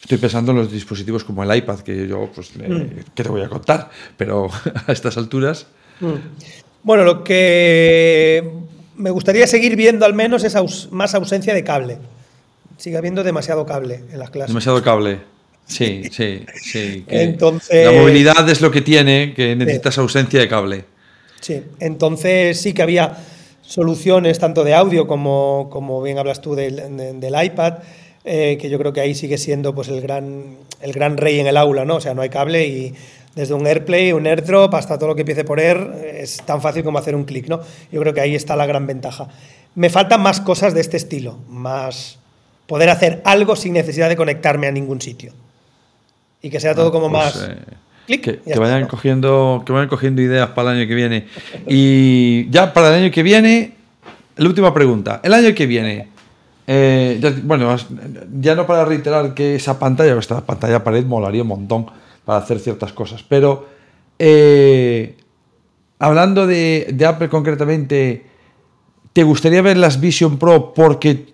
[0.00, 3.12] Estoy pensando en los dispositivos como el iPad, que yo, pues, eh, mm.
[3.14, 3.90] ¿qué te voy a contar?
[4.16, 4.48] Pero
[4.86, 5.66] a estas alturas.
[6.00, 6.14] Mm.
[6.82, 8.50] Bueno, lo que
[8.96, 11.98] me gustaría seguir viendo al menos es aus más ausencia de cable.
[12.78, 14.48] Sigue habiendo demasiado cable en las clases.
[14.48, 15.31] Demasiado cable.
[15.66, 17.04] Sí, sí, sí.
[17.08, 20.00] Entonces, la movilidad es lo que tiene, que necesitas sí.
[20.00, 20.84] ausencia de cable.
[21.40, 23.16] Sí, entonces sí que había
[23.62, 27.74] soluciones tanto de audio como, como bien hablas tú del, de, del iPad,
[28.24, 31.46] eh, que yo creo que ahí sigue siendo pues, el, gran, el gran rey en
[31.46, 31.96] el aula, ¿no?
[31.96, 32.94] O sea, no hay cable y
[33.34, 36.84] desde un AirPlay, un AirDrop, hasta todo lo que empiece por Air, es tan fácil
[36.84, 37.60] como hacer un clic, ¿no?
[37.90, 39.26] Yo creo que ahí está la gran ventaja.
[39.74, 42.18] Me faltan más cosas de este estilo, más
[42.66, 45.32] poder hacer algo sin necesidad de conectarme a ningún sitio
[46.42, 47.48] y que sea todo como pues, más.
[47.48, 47.56] Eh,
[48.06, 51.26] clic, que, que, vayan cogiendo, que vayan cogiendo ideas para el año que viene.
[51.68, 53.72] Y ya para el año que viene,
[54.36, 55.20] la última pregunta.
[55.22, 56.08] El año que viene,
[56.66, 57.76] eh, ya, bueno,
[58.40, 61.86] ya no para reiterar que esa pantalla, esta pantalla pared molaría un montón
[62.24, 63.68] para hacer ciertas cosas, pero
[64.18, 65.16] eh,
[65.98, 68.26] hablando de, de Apple concretamente,
[69.12, 71.32] ¿te gustaría ver las Vision Pro porque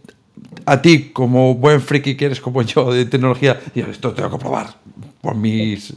[0.66, 4.38] a ti, como buen friki que eres como yo de tecnología, dices, esto tengo que
[4.38, 4.74] probar.
[5.20, 5.94] Por mis.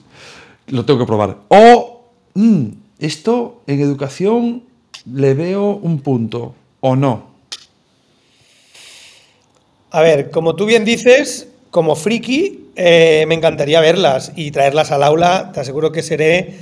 [0.68, 1.38] Lo tengo que probar.
[1.50, 2.68] O mmm,
[3.00, 4.64] esto en educación
[5.06, 6.56] le veo un punto.
[6.80, 7.32] ¿O no?
[9.92, 15.04] A ver, como tú bien dices, como friki, eh, me encantaría verlas y traerlas al
[15.04, 15.52] aula.
[15.54, 16.56] Te aseguro que seré,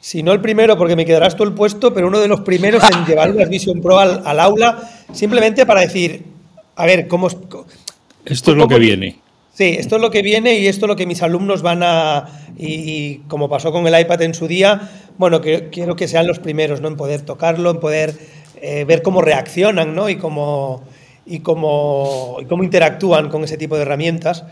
[0.00, 2.82] si no el primero, porque me quedarás tú el puesto, pero uno de los primeros
[2.90, 4.78] en llevar las Vision Pro al, al aula,
[5.12, 6.22] simplemente para decir,
[6.78, 7.36] a ver, ¿cómo es?
[8.24, 9.18] Esto es lo que viene.
[9.52, 12.26] Sí, esto es lo que viene y esto es lo que mis alumnos van a.
[12.56, 16.28] Y, y como pasó con el iPad en su día, bueno, que, quiero que sean
[16.28, 16.86] los primeros, ¿no?
[16.86, 18.14] En poder tocarlo, en poder
[18.62, 20.08] eh, ver cómo reaccionan, ¿no?
[20.08, 20.84] Y cómo,
[21.26, 24.44] y, cómo, y cómo interactúan con ese tipo de herramientas.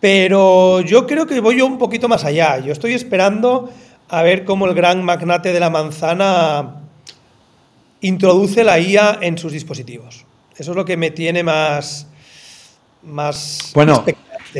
[0.00, 2.60] Pero yo creo que voy yo un poquito más allá.
[2.60, 3.70] Yo estoy esperando
[4.08, 6.76] a ver cómo el gran magnate de la manzana
[8.00, 10.24] introduce la IA en sus dispositivos.
[10.60, 12.06] Eso es lo que me tiene más.
[13.02, 14.04] más bueno,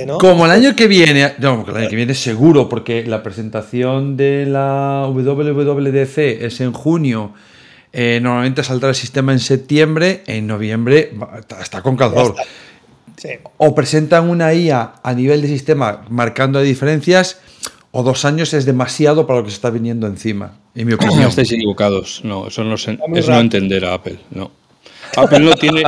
[0.06, 0.16] ¿no?
[0.16, 1.34] como el año que viene.
[1.40, 7.34] No, el año que viene seguro, porque la presentación de la WWDC es en junio.
[7.92, 10.22] Eh, normalmente saldrá el sistema en septiembre.
[10.26, 11.12] En noviembre
[11.60, 12.34] está con calzador.
[13.58, 17.40] o presentan una IA a nivel de sistema marcando diferencias,
[17.90, 21.20] o dos años es demasiado para lo que se está viniendo encima, en mi opinión.
[21.20, 22.88] No estáis equivocados, no, eso no, es
[23.28, 24.59] no entender a Apple, no.
[25.16, 25.82] Apple no tiene.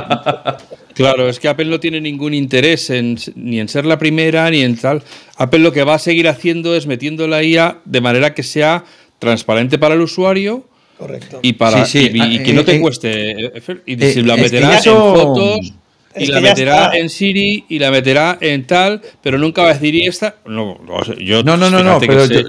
[0.95, 4.62] Claro, es que Apple no tiene ningún interés en, ni en ser la primera ni
[4.62, 5.03] en tal.
[5.37, 8.85] Apple lo que va a seguir haciendo es metiendo la IA de manera que sea
[9.18, 10.66] transparente para el usuario.
[10.99, 11.41] Correcto.
[11.43, 13.53] Y, para, Y, que no te cueste.
[13.87, 15.73] Y si la meterá en fotos
[16.14, 19.95] y la meterá en Siri y la meterá en tal, pero nunca va a decir
[19.95, 20.37] y esta.
[20.47, 20.79] No,
[21.18, 22.45] yo, no, no, no, no, pero que,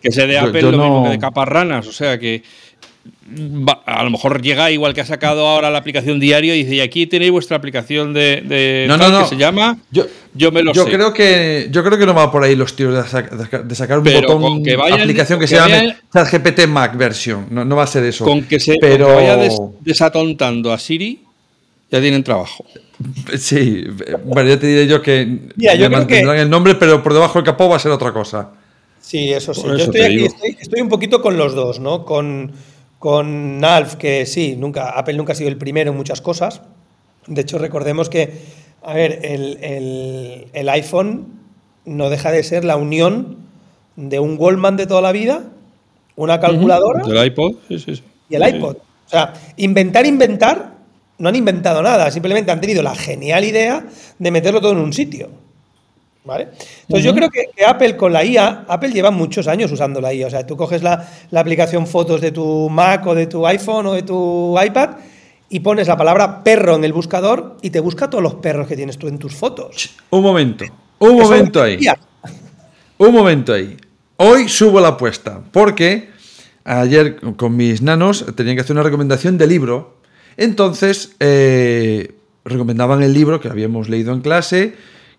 [0.00, 2.42] que sea de Apple lo mismo que de caparranas, o sea que
[3.84, 6.80] a lo mejor llega igual que ha sacado ahora la aplicación diario y dice, y
[6.80, 9.22] aquí tenéis vuestra aplicación de, no, no, no.
[9.22, 9.78] que se llama.
[9.90, 12.74] Yo, yo me lo yo Creo que, yo creo que no va por ahí los
[12.74, 17.46] tiros de, sacar un botón que aplicación que, se llame ChatGPT Mac version.
[17.50, 18.24] No, no, va a ser eso.
[18.24, 19.14] Con que se pero...
[19.14, 19.38] vaya
[19.80, 21.20] desatontando a Siri,
[21.90, 22.64] ya tienen trabajo.
[23.38, 23.84] Sí,
[24.24, 25.24] bueno, ya te diré yo que
[25.56, 28.50] me mantendrán el nombre, pero por debajo del capó va a ser otra cosa.
[29.00, 29.62] Sí, eso sí.
[29.64, 30.26] yo estoy aquí,
[30.60, 32.04] estoy un poquito con los dos, ¿no?
[32.04, 32.52] Con
[32.98, 36.62] con Alf, que sí, nunca, Apple nunca ha sido el primero en muchas cosas.
[37.26, 38.32] De hecho, recordemos que,
[38.82, 41.26] a ver, el, iPhone
[41.84, 43.36] no deja de ser la unión
[43.96, 45.44] de un Wallman de toda la vida,
[46.16, 47.02] una calculadora.
[47.06, 48.76] El iPod, sí, sí, Y el iPod.
[48.76, 50.72] O sea, inventar, inventar,
[51.18, 53.86] no han inventado nada, simplemente han tenido la genial idea
[54.18, 55.30] de meterlo todo en un sitio.
[56.36, 60.26] Entonces yo creo que, Apple con la IA, Apple lleva muchos años usando la IA.
[60.26, 63.94] O sea, tú coges la, aplicación fotos de tu Mac o de tu iPhone o
[63.94, 64.90] de tu iPad
[65.50, 68.76] y pones la palabra perro en el buscador y te busca todos los perros que
[68.76, 69.90] tienes tú en tus fotos.
[70.10, 70.64] Un momento,
[70.98, 71.78] un momento ahí.
[72.98, 73.76] Un momento ahí.
[74.16, 76.10] Hoy subo la apuesta porque
[76.64, 79.98] ayer con mis nanos tenían que hacer una recomendación de libro.
[80.36, 82.14] Entonces, eh,
[82.44, 84.74] recomendaban el libro que habíamos leído en clase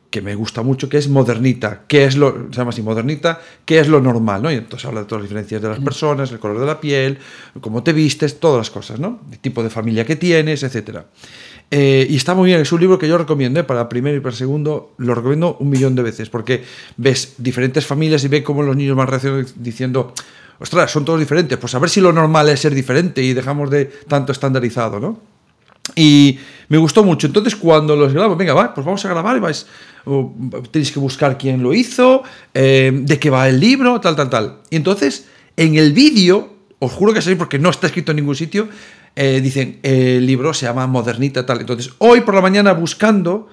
[0.10, 3.80] que me gusta mucho, que es modernita, que es lo, se llama así, modernita, que
[3.80, 4.52] es lo normal, ¿no?
[4.52, 7.20] Y entonces habla de todas las diferencias de las personas, el color de la piel,
[7.62, 9.20] cómo te vistes, todas las cosas, ¿no?
[9.32, 11.02] El tipo de familia que tienes, etc.
[11.70, 13.64] Eh, y está muy bien, es un libro que yo recomiendo, ¿eh?
[13.64, 16.64] para primero y para segundo, lo recomiendo un millón de veces, porque
[16.98, 20.14] ves diferentes familias y ves cómo los niños van reaccionando diciendo,
[20.60, 23.70] ostras, son todos diferentes, pues a ver si lo normal es ser diferente y dejamos
[23.70, 25.39] de tanto estandarizado, ¿no?
[25.96, 27.28] Y me gustó mucho.
[27.28, 29.66] Entonces, cuando los grabo, venga, va, pues vamos a grabar y vais.
[30.72, 32.24] tenéis que buscar quién lo hizo,
[32.54, 34.58] eh, de qué va el libro, tal, tal, tal.
[34.70, 35.28] Y entonces,
[35.58, 38.70] en el vídeo, os juro que sé porque no está escrito en ningún sitio,
[39.16, 41.60] eh, dicen, el libro se llama Modernita, tal.
[41.60, 43.50] Entonces, hoy por la mañana buscando,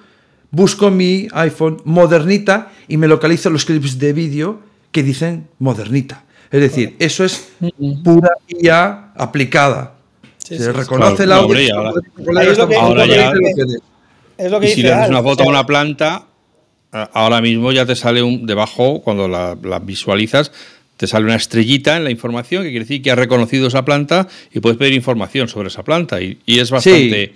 [0.51, 4.59] busco mi iPhone Modernita y me localizo los clips de vídeo
[4.91, 6.23] que dicen Modernita.
[6.51, 7.49] Es decir, eso es
[8.03, 9.96] pura IA aplicada
[10.47, 11.75] se reconoce la audio.
[12.79, 13.33] ahora, ya,
[14.37, 16.25] es lo que y si le haces una foto a una planta,
[16.91, 20.51] ahora mismo ya te sale un debajo, cuando la, visualizas,
[20.95, 24.27] te sale una estrellita en la información que quiere decir que has reconocido esa planta
[24.51, 26.21] y puedes pedir información sobre esa planta.
[26.21, 27.33] Y, es bastante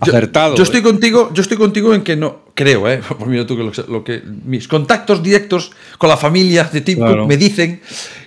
[0.00, 0.56] acertado.
[0.56, 0.82] Yo, estoy ¿eh?
[0.82, 3.00] contigo, yo estoy contigo en que no, creo, ¿eh?
[3.08, 7.36] Por mira tú que lo, que mis contactos directos con la familia de tipo me
[7.36, 7.80] dicen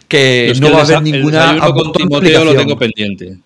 [0.08, 1.52] que no va a haber ninguna.
[1.52, 3.38] El lo tengo pendiente.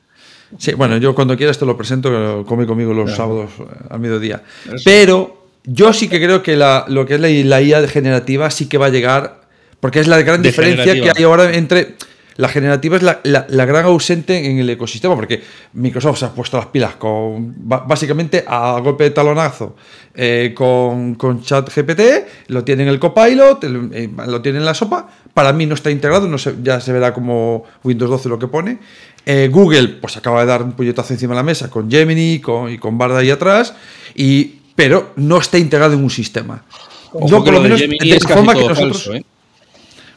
[0.58, 4.44] Sí, bueno, yo cuando quieras te lo presento, come conmigo los sábados eh, a mediodía.
[4.84, 8.78] Pero yo sí que creo que la, lo que es la, IA generativa sí que
[8.78, 9.42] va a llegar,
[9.80, 11.96] porque es la gran diferencia que hay ahora entre...
[12.36, 15.44] La generativa es la, gran ausente en el ecosistema, porque
[15.74, 19.76] Microsoft se ha puesto las pilas con básicamente a golpe de talonazo
[20.16, 22.02] eh, con, con ChatGPT,
[22.48, 25.08] lo tiene en el Copilot, eh, lo tiene en la sopa.
[25.34, 28.80] Para mí no está integrado, no ya se verá como Windows 12 lo que pone.
[29.26, 32.72] Eh, Google pues acaba de dar un puñetazo encima de la mesa con Gemini con,
[32.72, 33.74] y con Barda ahí atrás,
[34.16, 36.64] y, pero no está integrado en un sistema.
[37.14, 39.10] no, por lo menos de forma que nosotros.
[39.14, 39.24] ¿eh?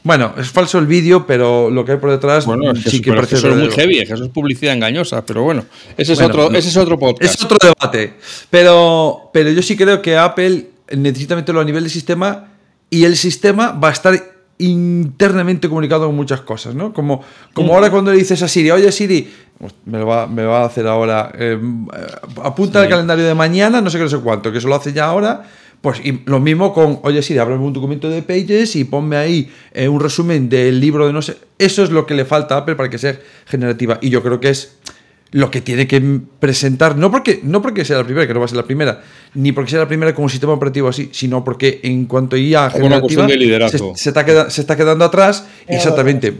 [0.06, 3.36] Bueno, es falso el vídeo, pero lo que hay por detrás bueno, sí que parece
[3.36, 6.76] eso es muy heavy, eso es publicidad engañosa, pero bueno, ese es, otro, ese es
[6.76, 7.34] otro podcast.
[7.34, 8.14] Es otro debate.
[8.48, 12.52] Pero, pero yo sí creo que Apple necesita meterlo a nivel de sistema
[12.88, 16.92] y el sistema va a estar internamente comunicado con muchas cosas, ¿no?
[16.92, 19.28] Como, como ahora cuando le dices a Siri, oye Siri,
[19.58, 21.86] pues me lo va, me va a hacer ahora, em,
[22.42, 24.92] apunta el calendario de mañana, no sé qué, no sé cuánto, que eso lo hace
[24.92, 25.44] ya ahora,
[25.80, 29.52] pues y lo mismo con, oye Siri, ábreme un documento de Pages y ponme ahí
[29.72, 32.58] eh, un resumen del libro de no sé, eso es lo que le falta a
[32.58, 34.76] Apple para que sea generativa, y yo creo que es
[35.32, 36.00] lo que tiene que
[36.38, 39.02] presentar, no porque, no porque sea la primera, que no va a ser la primera,
[39.34, 42.70] ni porque sea la primera como sistema operativo así, sino porque en cuanto a IA
[42.70, 43.26] generativa
[43.68, 46.32] se, se, está se, está quedando atrás, exactamente,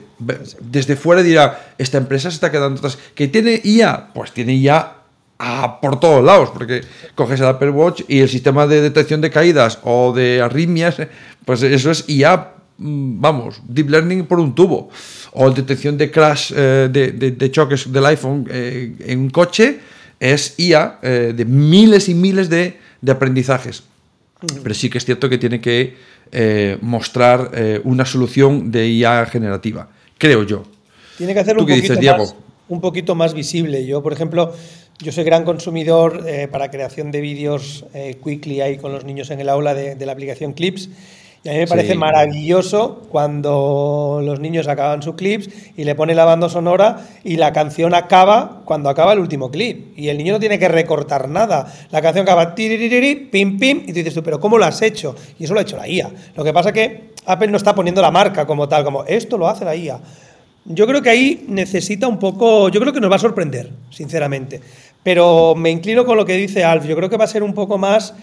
[0.61, 4.93] desde fuera dirá, esta empresa se está quedando atrás, que tiene IA, pues tiene IA
[5.39, 6.83] a por todos lados, porque
[7.15, 10.97] coges el Apple Watch y el sistema de detección de caídas o de arritmias,
[11.45, 14.91] pues eso es IA, vamos, deep learning por un tubo,
[15.33, 19.79] o detección de crash, eh, de, choques del iPhone eh, en un coche,
[20.21, 23.85] es IA eh, de miles y miles de, aprendizajes.
[24.63, 25.97] Pero sí que es cierto que tiene que
[26.83, 27.51] mostrar
[27.85, 30.65] una solución de IA generativa, creo yo.
[31.17, 32.35] Tiene que hacerlo un poquito, más,
[32.69, 33.87] un poquito más visible.
[33.87, 34.53] Yo, por ejemplo,
[34.99, 37.87] yo soy gran consumidor para creación de vídeos
[38.23, 40.91] quickly ahí con los niños en el aula de, la aplicación Clips.
[41.47, 46.25] A mí me parece maravilloso cuando los niños acaban sus clips y le ponen la
[46.25, 49.97] banda sonora y la canción acaba cuando acaba el último clip.
[49.97, 51.73] Y el niño no tiene que recortar nada.
[51.91, 55.15] La canción acaba pim, pim, y tú dices tú, pero ¿cómo lo has hecho?
[55.39, 56.11] Y eso lo ha hecho la IA.
[56.35, 59.39] Lo que pasa es que Apple no está poniendo la marca como tal, como esto
[59.39, 60.01] lo hace la IA.
[60.65, 64.61] Yo creo que ahí necesita un poco, yo creo que nos va a sorprender, sinceramente.
[65.03, 66.87] Pero me inclino con lo que dice Alf.
[66.87, 68.15] Yo creo que va a ser un poco más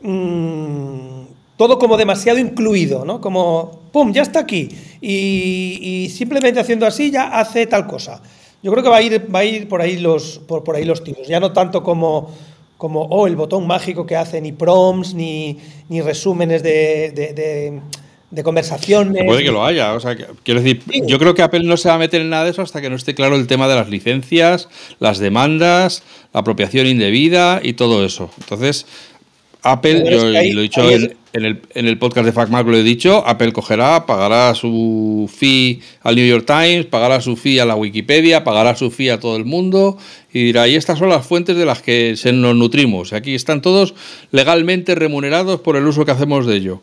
[0.00, 1.22] mmm,
[1.56, 3.20] todo como demasiado incluido, ¿no?
[3.20, 4.68] Como, ¡pum!, ya está aquí.
[5.00, 8.20] Y, simplemente haciendo así ya hace tal cosa.
[8.62, 10.84] Yo creo que va a ir, va a ir por, ahí los, por, por ahí
[10.84, 11.28] los tiros.
[11.28, 12.34] Ya no tanto como,
[12.76, 17.80] como, oh, el botón mágico que hace, ni prompts, ni, ni resúmenes de
[18.30, 19.24] de conversaciones.
[19.24, 19.94] Puede que lo haya.
[19.94, 22.44] O sea, quiero decir, yo creo que Apple no se va a meter en nada
[22.44, 26.02] de eso hasta que no esté claro el tema de las licencias, las demandas,
[26.32, 28.30] la apropiación indebida y todo eso.
[28.40, 28.86] Entonces,
[29.62, 33.26] Apple, yo lo he dicho en, el, en, el, podcast de FacMac, lo he dicho,
[33.26, 38.44] Apple cogerá, pagará su fee al New York Times, pagará su fee a la Wikipedia,
[38.44, 39.98] pagará su fee a todo el mundo
[40.32, 43.12] y dirá, y estas son las fuentes de las que se nos nutrimos.
[43.12, 43.94] Aquí están todos
[44.30, 46.80] legalmente remunerados por el uso que hacemos de ello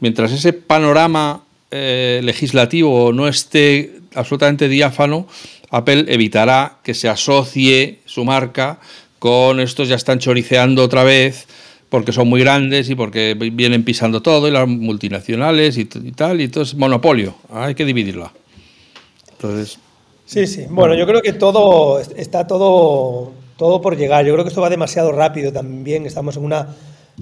[0.00, 5.26] mientras ese panorama eh, legislativo no esté absolutamente diáfano,
[5.70, 8.80] Apple evitará que se asocie su marca
[9.18, 11.46] con estos ya están choriceando otra vez
[11.88, 16.44] porque son muy grandes y porque vienen pisando todo y las multinacionales y, tal, y
[16.44, 18.32] entonces monopolio, hay que dividirla.
[19.32, 19.78] Entonces,
[20.26, 20.66] sí, sí.
[20.68, 24.24] Bueno, yo creo que todo está todo, todo por llegar.
[24.24, 26.06] Yo creo que esto va demasiado rápido también.
[26.06, 26.74] Estamos en una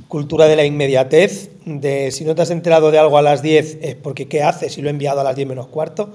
[0.09, 3.79] cultura de la inmediatez, de si no te has enterado de algo a las 10
[3.83, 6.11] es porque ¿qué haces si lo he enviado a las 10 menos cuarto?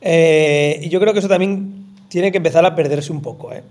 [0.00, 3.52] Eh, y yo creo que eso también tiene que empezar a perderse un poco.
[3.52, 3.62] ¿eh?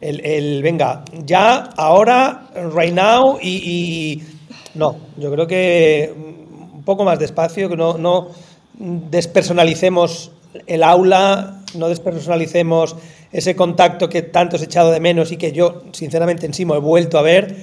[0.00, 4.22] El, venga, ya, ahora, right now, y,
[4.74, 8.28] no, yo creo que un poco más despacio, que no, no
[8.78, 10.30] despersonalicemos
[10.66, 12.96] el aula, no despersonalicemos
[13.32, 16.76] ese contacto que tanto he echado de menos y que yo, sinceramente, en sí me
[16.76, 17.56] he vuelto a ver.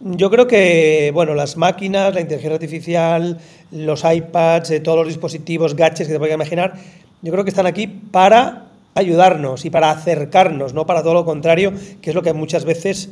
[0.00, 3.38] Yo creo que, bueno, las máquinas, la inteligencia artificial,
[3.72, 6.74] los iPads, eh, todos los dispositivos, gadgets que te puedas imaginar,
[7.22, 8.67] yo creo que están aquí para
[8.98, 13.10] ayudarnos y para acercarnos, no para todo lo contrario, que es lo que muchas veces,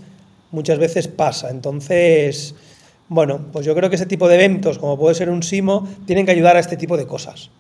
[0.51, 1.51] muchas veces pasa.
[1.51, 2.55] Entonces,
[3.09, 6.27] bueno, pues yo creo que ese tipo de eventos, como puede ser un Simo, tienen
[6.27, 7.51] que ayudar a este tipo de cosas.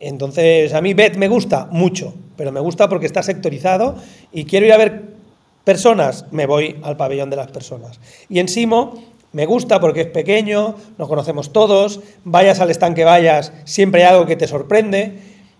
[0.00, 3.96] Entonces, a mí BET me gusta mucho, pero me gusta porque está sectorizado
[4.32, 5.10] y quiero ir a ver
[5.64, 8.00] personas, me voy al pabellón de las personas.
[8.30, 8.94] Y en Simo
[9.32, 14.12] me gusta porque es pequeño, nos conocemos todos, vayas al stand que vayas, siempre hay
[14.12, 15.18] algo que te sorprende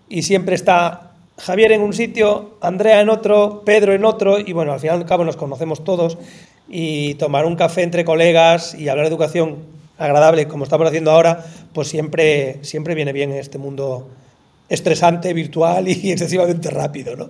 [0.09, 1.10] y siempre está
[1.41, 5.05] Javier en un sitio, Andrea en otro, Pedro en otro y bueno, al final al
[5.05, 6.17] cabo nos conocemos todos
[6.69, 9.57] y tomar un café entre colegas y hablar de educación
[9.97, 14.07] agradable como estamos haciendo ahora, pues siempre, siempre viene bien en este mundo
[14.69, 17.29] estresante, virtual y excesivamente rápido, ¿no?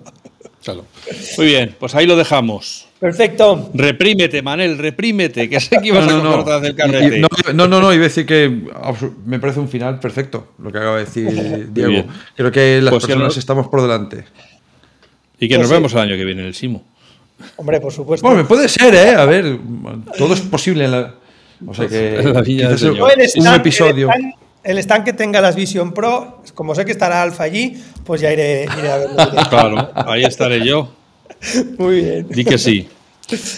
[1.38, 2.86] Muy bien, pues ahí lo dejamos.
[3.02, 3.72] Perfecto.
[3.74, 7.18] Reprímete, Manel, reprímete, que sé que ibas a cortar el carrete.
[7.52, 8.48] No, no, no, iba a decir que
[9.26, 12.04] me parece un final perfecto lo que acaba de decir Diego.
[12.36, 14.24] Creo que las pues personas estamos por delante.
[15.40, 16.84] Y que nos pues vemos el año que viene en el Simo.
[17.56, 18.24] Hombre, por supuesto.
[18.24, 19.16] Bueno, puede ser, ¿eh?
[19.16, 19.58] A ver,
[20.16, 21.14] todo es posible en la.
[21.66, 22.20] O sea que.
[22.24, 24.10] un episodio
[24.62, 28.32] el stand que tenga las Vision Pro, como sé que estará Alfa allí, pues ya
[28.32, 29.16] iré, a verlo.
[29.50, 31.01] Claro, ahí estaré yo.
[31.78, 32.28] Muy bien.
[32.28, 32.88] Di que sí.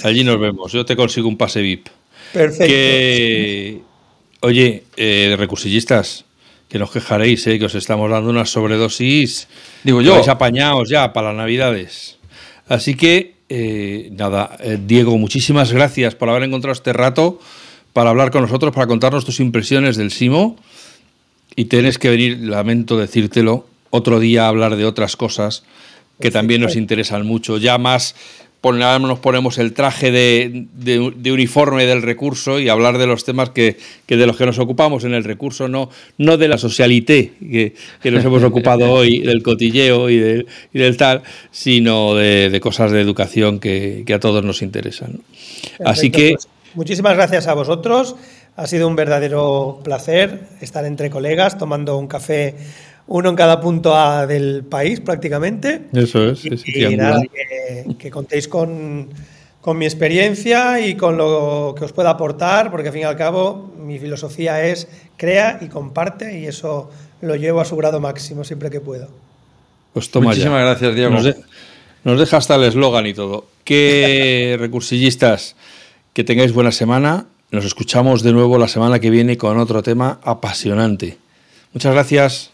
[0.03, 0.73] Allí nos vemos.
[0.73, 1.89] Yo te consigo un pase VIP.
[2.33, 3.85] Perfecto.
[4.41, 6.25] oye, eh, recursillistas,
[6.69, 9.49] que nos quejaréis, eh, que os estamos dando una sobredosis.
[9.85, 10.15] Digo yo.
[10.15, 12.19] Vais apañados ya para las Navidades.
[12.67, 17.39] Así que, eh, nada, eh, Diego, muchísimas gracias por haber encontrado este rato
[17.93, 20.57] para hablar con nosotros, para contarnos tus impresiones del Simo
[21.55, 25.63] y tienes que venir, lamento decírtelo, otro día a hablar de otras cosas
[26.25, 28.15] que también nos interesan mucho, ya más
[28.73, 33.77] nos ponemos el traje de, uniforme del recurso y hablar de los temas que,
[34.09, 37.35] de los que nos ocupamos en el recurso, no, no de la socialité
[38.03, 43.03] que, nos hemos ocupado hoy, del cotilleo y del, del tal, sino de, cosas de
[43.03, 45.21] educación que, a todos nos interesan.
[45.85, 46.33] Así que...
[46.33, 48.17] Pues, muchísimas gracias a vosotros.
[48.57, 52.55] Ha sido un verdadero placer estar entre colegas tomando un café
[53.07, 55.83] uno en cada punto A del país prácticamente.
[55.93, 56.45] Eso es.
[56.45, 57.21] Y, nada,
[57.99, 59.09] que, contéis con,
[59.75, 63.73] mi experiencia y con lo que os pueda aportar, porque al fin y al cabo
[63.79, 66.91] mi filosofía es crea y comparte y eso
[67.21, 69.09] lo llevo a su grado máximo siempre que puedo.
[69.93, 71.15] Pues toma Muchísimas gracias, Diego.
[72.05, 73.47] Nos, deja hasta el eslogan y todo.
[73.65, 75.57] Que recursillistas,
[76.13, 77.27] que tengáis buena semana.
[77.51, 81.17] Nos escuchamos de nuevo la semana que viene con otro tema apasionante.
[81.73, 82.54] Muchas gracias.